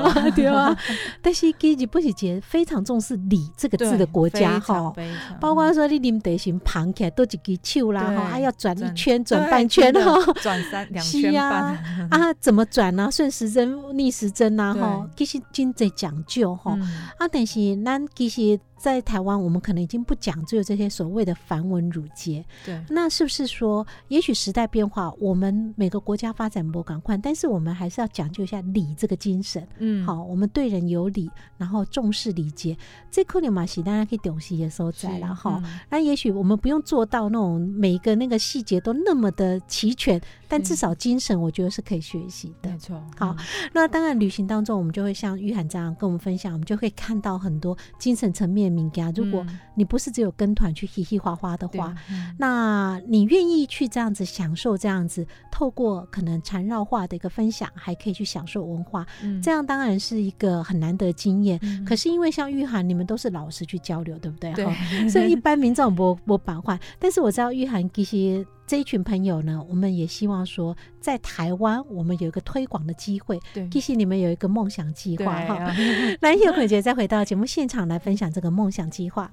[0.36, 0.76] 对啊，
[1.22, 4.92] 但是其实不是节非常重视礼这个字的国家哈，
[5.40, 12.10] 包括说你啉茶时捧起来都一支手啦哈，还要转一圈转半圈哈，转三两圈半。
[12.10, 13.10] 啊，怎么转呢？
[13.12, 16.78] 顺时针逆时针呐哈，其实真在讲究哈
[17.20, 18.60] 啊，但是咱其实。
[18.78, 22.46] 在台湾，我们可能已经不讲究这些所谓的繁文缛节。
[22.64, 29.68] 对，那是不是说，也许时代变化，我们每个国家发展不赶快，但是我们还是要讲究一下礼这个精神。
[29.80, 32.78] 嗯，好，我们对人有礼，然后重视礼节。
[33.12, 35.62] 这可能嘛是大家可以懂西也收在了哈。
[35.90, 42.70] 那也许我们不用做到那种每一个那个细节都那么的齐全，但至少精神我觉得是可以学习的。
[42.70, 43.04] 没错。
[43.18, 43.36] 好，
[43.74, 49.14] 那当然旅行当中，我们就会像玉涵这样跟我们分享，我们就会看到很多精神层面敏感。
[49.14, 49.46] 如果
[49.76, 51.94] 你不是只有跟团去嘻嘻哈哈的话，
[52.38, 59.04] 那你愿意去这样子享受这样子，透过可能缠绕化的一个分享，还可以去享受文化，
[59.42, 61.60] 这样当然是一个很难得经验。
[61.84, 64.54] 可是因为像玉涵，你们都是老师去交流，对不对？
[64.54, 65.10] 对。
[65.10, 73.40] 所以一般民众不不板块，但是我知道玉涵其实这一群朋友呢，我们也希望说，在台湾我们有一个推广的机会。
[73.52, 73.68] 对。
[73.70, 75.76] 其实你们有一个梦想计划哈。
[76.22, 79.32] 那叶慧姐再回到节目现场来分享这个梦想计划。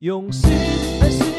[0.00, 0.50] 用心
[1.00, 1.37] 爱心的好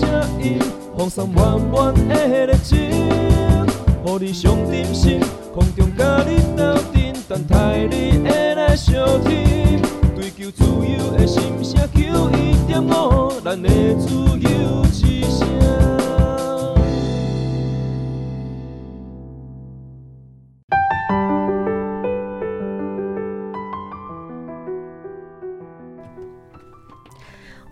[0.00, 0.08] 声
[0.42, 0.58] 音，
[0.96, 5.20] 放送满满的热情，予你上点心，
[5.54, 9.80] 空中甲你斗阵，等待你会来相听。
[10.16, 13.68] 追求自由的心声，求一点五，咱的
[13.98, 14.08] 自
[14.40, 16.03] 由之声。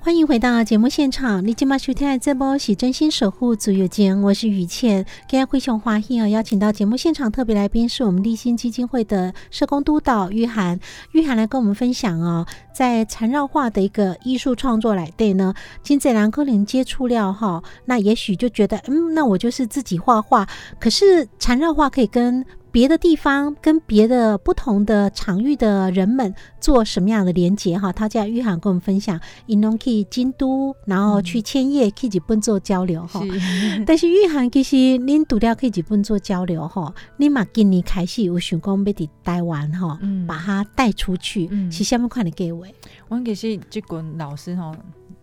[0.05, 5.07] 欢迎回到节目现场，你今麦收听的这波是真心守护足友间，我是雨倩。
[5.29, 10.81] 今天灰熊华兴啊，邀请到节目现场特别来宾是我们立新基金会的社工督导玉涵，
[11.13, 12.45] 玉涵来跟我们分享哦，
[12.75, 20.49] 在缠绕画的一个艺术创作来对呢，金在兰科林接触了哈，那也许就觉得嗯，那我就是自己画画，
[20.81, 22.45] 可是缠绕画可以跟。
[22.73, 27.93] 别的地方跟别的不同的场域的人们做什么样的连接哈？
[27.93, 33.21] 他叫玉涵跟我们分享，伊侬去京都，然后去千叶去日本做交流哈。
[33.87, 42.67] 但是玉涵其实您独了去日本做交流哈，你嘛今年开始有想讲要伫台湾哈，把它带出去，是虾米款的计划？
[43.09, 44.75] 我其实这群老师哈。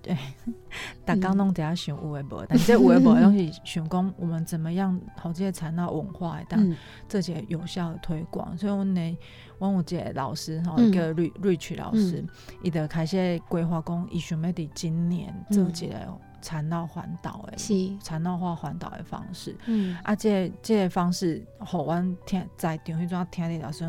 [0.10, 0.18] 对，
[1.05, 6.76] 大刚弄底下想有诶无，但这有诶无东西想讲我们怎么样好这些产纳文化，但
[7.07, 8.57] 这些有效的推广。
[8.57, 9.18] 所以我呢，
[9.60, 12.26] 王武杰老师哈，一个瑞瑞曲老师，
[12.64, 15.95] 伊的开始规划讲，伊想要伫今年做一个
[16.41, 17.57] 产闹环岛诶，
[18.01, 19.55] 产闹化环岛的方式。
[19.68, 23.86] 嗯，啊，这这个方式，好阮听在电视中听的老师。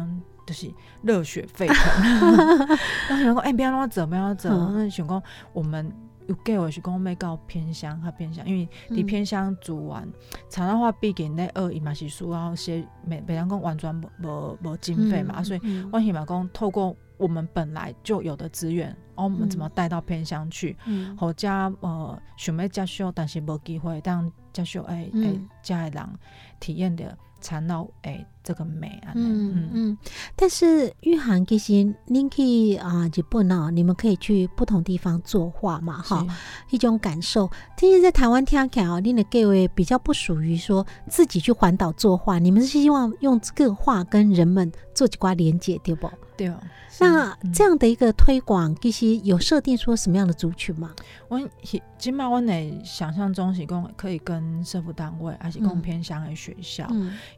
[0.47, 0.69] 就是
[1.03, 1.77] 热血沸腾，
[3.09, 4.49] 然后想讲，哎，不要让我走，不要走。
[4.73, 5.93] 那想讲，我们
[6.31, 10.09] 有计划是讲，要到偏乡，较偏乡，因为伫偏乡住完，
[10.49, 15.61] 长的话毕竟咧二伊嘛是需要些，每每人讲完全无无无经费嘛，所以
[15.93, 20.77] 我希望讲透过我们本来就有的资源，哦，我们怎么带到偏乡去？
[21.19, 24.01] 或加呃，想要接受，但是无机会，
[24.53, 26.09] 但加修哎哎，加人
[26.59, 27.17] 体验的。
[27.43, 29.99] 缠绕诶，这个美啊，嗯嗯嗯，
[30.37, 31.73] 但是玉涵其实
[32.05, 36.27] 您可以啊，日本啊，你们可以去不同地方作画嘛，哈，
[36.69, 37.51] 一种感受。
[37.81, 46.11] 但是在台湾听起来啊，您的各位比较不属于说自己去环岛作画，你们是希望用这个画跟人们做几挂连接，对不？
[46.37, 46.61] 对哦。
[46.99, 50.95] 那这样的一个推广，其实有设定出什么样的族群吗？
[51.31, 51.41] 我
[51.97, 56.87] 起码我内想象中是讲可以跟社福单位，还是更偏向的学校，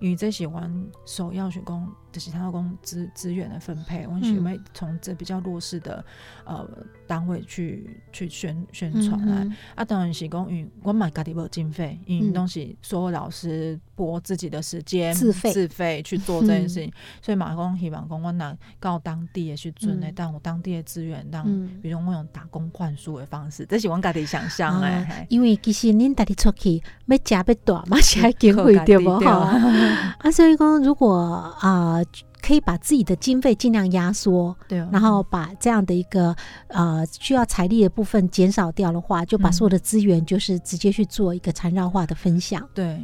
[0.01, 1.87] 因为这喜欢首要选工。
[2.13, 6.05] 就是他要讲资资源的分配，我们准备从这比较弱势的
[6.45, 6.69] 呃
[7.07, 9.57] 单位去去宣宣传啊。
[9.75, 16.93] 啊，当然是讲，因为我买家己无经费，因为东西所有老师拨自己的时间自费自费去做这件事情，
[17.23, 21.45] 所以马公希望讲我拿到当地的去做呢，但我当地的资源让，
[21.81, 25.27] 比如我用打工换书的方式，这是我家己想象诶。
[25.31, 29.59] 因为其实恁带你出去要加要大嘛， 是要经费对不哈？
[30.21, 31.17] 啊，所以讲如果
[31.59, 32.02] 啊。
[32.41, 36.35] 可以把自己的经费尽量压缩，对，然后把这样的一个
[36.69, 42.69] 呃需要财力的部分减少掉的话，就把所有的资源就是直接去做一个缠绕化的分享。
[42.75, 43.01] 对，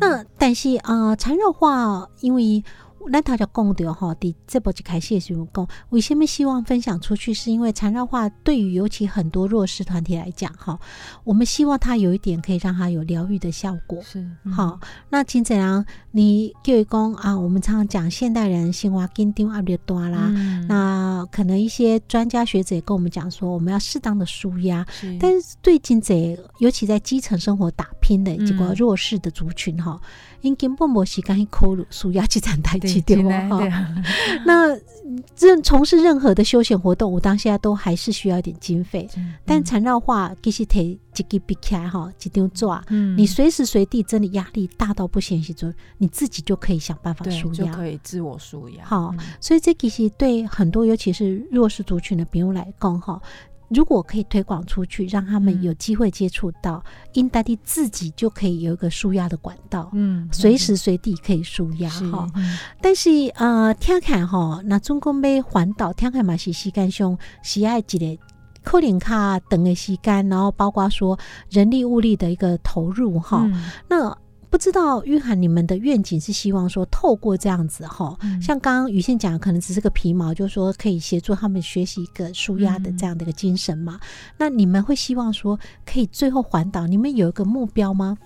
[0.00, 2.62] 那但是啊，缠绕化因为。
[3.10, 7.34] 那他就讲的哈，第这波就开始是讲，为什么希望分享出去？
[7.34, 10.78] 是因为缠绕画对于尤其很多弱势团体来讲，哈，
[11.24, 14.00] 我们希望它有一点可以让它有疗愈的效果。
[14.02, 14.24] 是，
[14.54, 14.78] 好，
[15.10, 20.28] 那金子良，你就讲啊，我们常常讲现代人心花紧张压力多啦，
[20.68, 24.86] 那可能一些专家学者也跟我们讲说，我们要适当的舒压。
[25.20, 26.14] 但是对金子，
[26.58, 30.00] 尤其在基层生活打拼的这个弱势的族群哈。
[30.44, 33.48] 因根本无时间去考虑舒压这场代志，是对吗？
[33.48, 33.94] 哈，
[34.44, 34.68] 那
[35.38, 39.08] 任从事任何的休闲活动，我当下都还是需要一点经费。
[39.44, 42.84] 但缠绕画其实提一个笔开哈，一张抓，
[43.16, 48.84] 你随时随地真的压力大到不行时阵，你自己就可以想办法舒压，就可以自我舒压。
[48.84, 53.18] 好，所以这其实对很多尤其是弱势族群的朋友来讲哈。
[53.74, 62.26] 如果可以推广出去，让他们有机会接触到，因大地自己就可以有一个舒压的管道，嗯，随时随地可以舒压哈。
[62.80, 68.22] 但是呃，听看哈，那中国要环岛，听看嘛是时间上喜爱几个
[68.62, 71.18] 扣点卡等的吸干，然后包括说
[71.50, 73.46] 人力物力的一个投入哈，
[73.88, 74.16] 那。
[74.54, 83.98] 不知道玉涵，你们的愿景是希望说透过这样子哈，像刚刚雨倩讲，可能只是个皮毛，就是说可以协助他们学习一个舒压的这样的一个精神嘛。
[84.38, 88.16] 那你们会希望说可以最后环岛，你们有一个目标吗？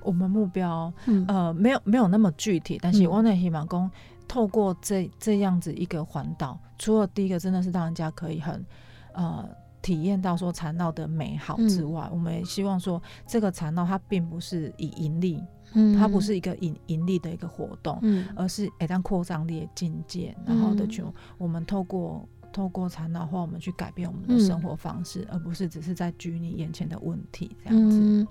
[0.00, 0.90] 我们目标
[1.28, 3.90] 呃没有没有那么具体，但是我那希望公
[4.26, 8.64] 透过这这样子一个环岛，除了第一个真的是让人家可以很
[9.12, 9.46] 呃
[9.84, 15.40] 体验到说缠绕的美好之外，我们也希望说这个缠绕它并不是以盈利。
[15.98, 18.00] 它不是一个盈盈利的一个活动，
[18.36, 22.24] 而是诶当扩张力的境界，然后的就我们透过
[22.54, 28.26] 透过禅脑或，我们去改变我们的生活方式，而不是只是在拘泥眼前的问题这样子。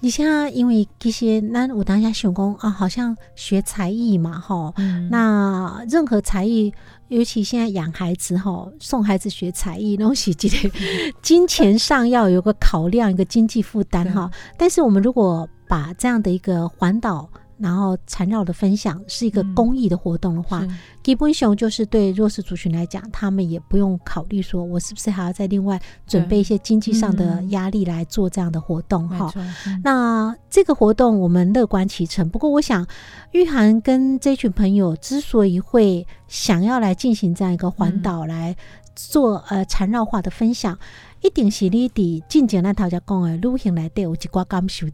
[0.00, 4.74] 你现在因为这些，那我当下想讲啊，好像学才艺嘛，哈，
[5.08, 6.74] 那任何才艺，
[7.08, 14.28] 尤其现在养孩子哈，送孩子学才艺，东西记得金钱上要有个考量，一个经济负担 哈。
[14.58, 17.30] 但是我们如果把这样的一个环岛，
[17.60, 20.66] 然后缠绕的分享是一个公益的活动的话，
[21.02, 29.32] 基本上就是对弱势族群来讲，他们也不用考虑说我是不是还要再另外准备一些经济上的压力来做这样的活动哈。
[29.84, 32.28] 那这个活动我们乐观其成。
[32.28, 32.86] 不过，我想
[33.32, 38.56] 玉涵跟这群朋友之所以会想要来进行这样一个环岛来
[38.94, 40.78] 做呃缠绕化的分享。
[41.22, 44.86] 一定是你伫进前咱头家讲的旅行来对有一寡感受？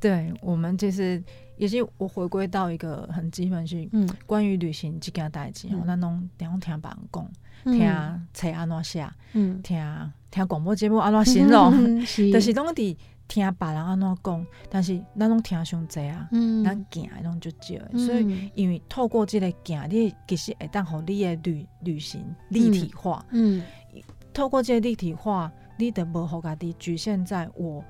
[0.00, 1.22] 对我们就是
[1.58, 7.30] 也是我回归到一个很基本是，嗯，关于旅行这件代志，咱拢两听别人讲，
[7.64, 11.72] 听册安怎写，嗯，听听广播节目安怎形容，
[12.32, 12.96] 就是拢伫
[13.26, 23.62] 听别人安怎讲，但是咱拢听上济啊，嗯，咱行拢就少，所以因为透过这个行，你其实会当互你的旅旅行立体化，嗯，
[24.32, 25.52] 透过这个立体化。
[25.80, 27.84] 你的不好，家己局限在我，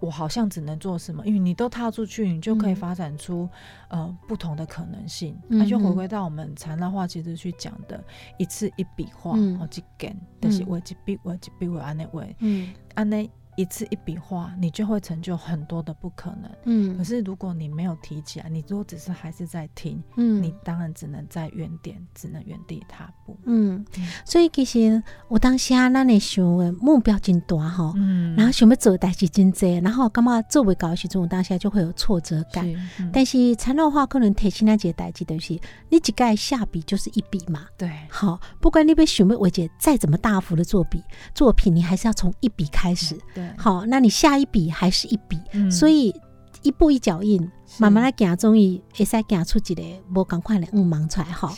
[0.00, 1.24] 我好像只能做什么？
[1.26, 3.48] 因为你都踏出去，你就可以发展出
[3.88, 5.38] 呃不同的可能性。
[5.46, 8.02] 那就回归到我们禅那话，其实去讲的
[8.38, 13.30] 一次一笔画，好几根，但是我一笔我一笔我安那画，嗯，安那。
[13.60, 16.50] 一次一笔画，你就会成就很多的不可能。
[16.64, 23.36] 嗯，可是如果你没有提起来，你如果只是还是在听，嗯，你当然只能在原点，只能原地踏步。
[23.44, 23.84] 嗯，
[24.24, 32.66] 所以其实我当下那你想的目标真大哈，嗯，然后想要做代志真多，然后干嘛做不高时阵，当下就会有挫折感。
[33.12, 37.66] 但是缠绕画可能提起那几个代志东西，你一盖下笔就是一笔嘛。
[37.76, 41.04] 对，好，不管你被想要为解再怎么大幅的作笔
[41.34, 43.14] 作品，你还是要从一笔开始。
[43.34, 43.49] 对。
[43.56, 45.38] 好，那你下一笔还是一笔，
[45.70, 46.14] 所以
[46.62, 47.40] 一步一脚印，
[47.78, 49.82] 慢慢来行，终于会使行出几个
[50.14, 51.26] 无赶快的五忙出来。
[51.26, 51.54] 好，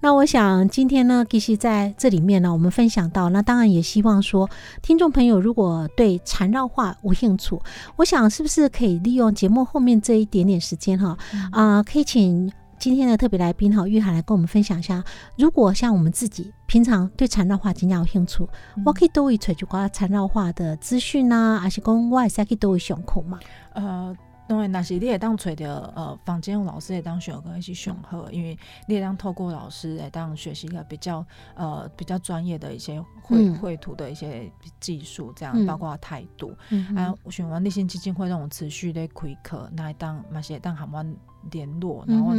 [0.00, 4.48] 那我想今天呢，其实在这里面呢，我们分享到，那当然也希望说，
[4.82, 7.60] 听众朋友如果对缠绕画无兴趣，
[7.96, 11.18] 我想是不是可以利用节目后面这一点点时间哈
[11.52, 12.50] 啊，可以请。
[12.78, 15.02] 今天的特别来宾哈，玉涵来跟我们分享一下，
[15.36, 18.46] 如果像我们自己平常对缠绕画真正有兴趣，
[18.84, 23.40] 我可以多一找就关缠绕画的资讯啊，还是讲我也是可以多一上课嘛？
[23.72, 24.14] 呃，
[24.46, 28.56] 当然那是你也当找着呃房间老师也当选个一起选课，因为
[28.86, 31.24] 你也当透过老师也当学习一个比较
[31.54, 36.54] 呃比较专业的一些绘绘图的一些技术，这样包括态度。
[36.94, 41.16] 啊，选完立新基金会那种持续的开课，那当嘛是当含完。
[41.50, 42.32] 联络，然后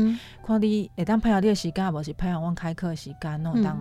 [0.45, 3.77] 看你会当配合你的时间，无是配合我开课时间，那当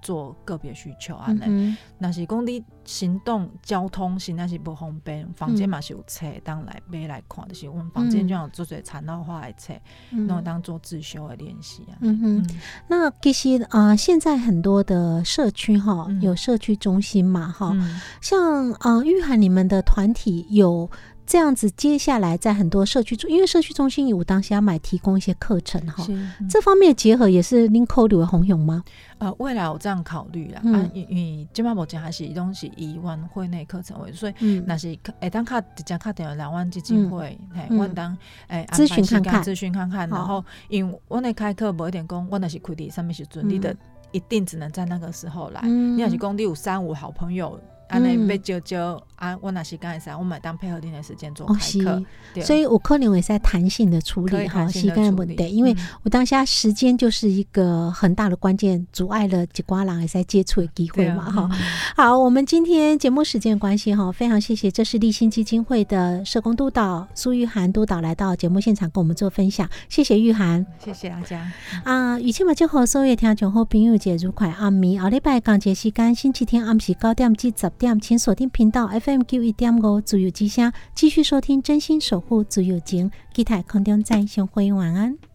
[0.00, 1.76] 做个别需求安尼。
[1.98, 9.74] 那是讲你行动交通实在是不方便，房间嘛是有车当来买来看，就是我们房间就有做做缠绕画的册，
[10.10, 11.98] 那当做自修的练习啊。
[12.00, 17.76] 嗯哼，那其实啊，现在很多的社区哈，有社区中心嘛哈，
[18.20, 20.88] 像啊玉涵你们的团体有。
[21.28, 26.02] 这样子，接下来在很多社区中，因为社区中心有当下买提供一些课程哈，
[26.48, 28.82] 这方面结合也是 Linko 的红勇吗？
[29.18, 38.16] 呃，未来我这样考虑啦，啊，因为今嘛目前还是东西以万会内课程为主，所以那是诶，当卡直接卡掉两万基金会，嘿，我当
[38.46, 43.76] 诶咨询看看，咨询看看，然后因为我那开课无一点讲，我那是亏的上面是准你的，
[44.12, 47.60] 一定只能在那个时候来，你要是工地有三五好朋友。
[47.88, 52.02] 安尼要招招啊，我那时间会使，我买当配合你的时间做开课，
[52.42, 61.50] 所以我可能会在弹性的处理哈，时间问题，因为我当下时间就是一个很大的关键，阻碍了吉瓜郎也在接触的机会嘛哈。
[61.96, 71.50] 好，我们今天节目时间关系哈，非常谢谢，这是立新基金会的社工督导苏玉涵督导来到节目现场跟我们做分享，谢谢玉涵，谢谢大家
[71.84, 72.20] 啊。
[72.20, 77.70] 雨倩嘛，就和所有听众好朋友节愉快，暗暝后礼拜港节时间星期天暗时九点至十。
[77.78, 85.27] 点，请锁定频道 FM 九一点五自由之声，继续收听真心守护自由情，期待空中再相会，晚安。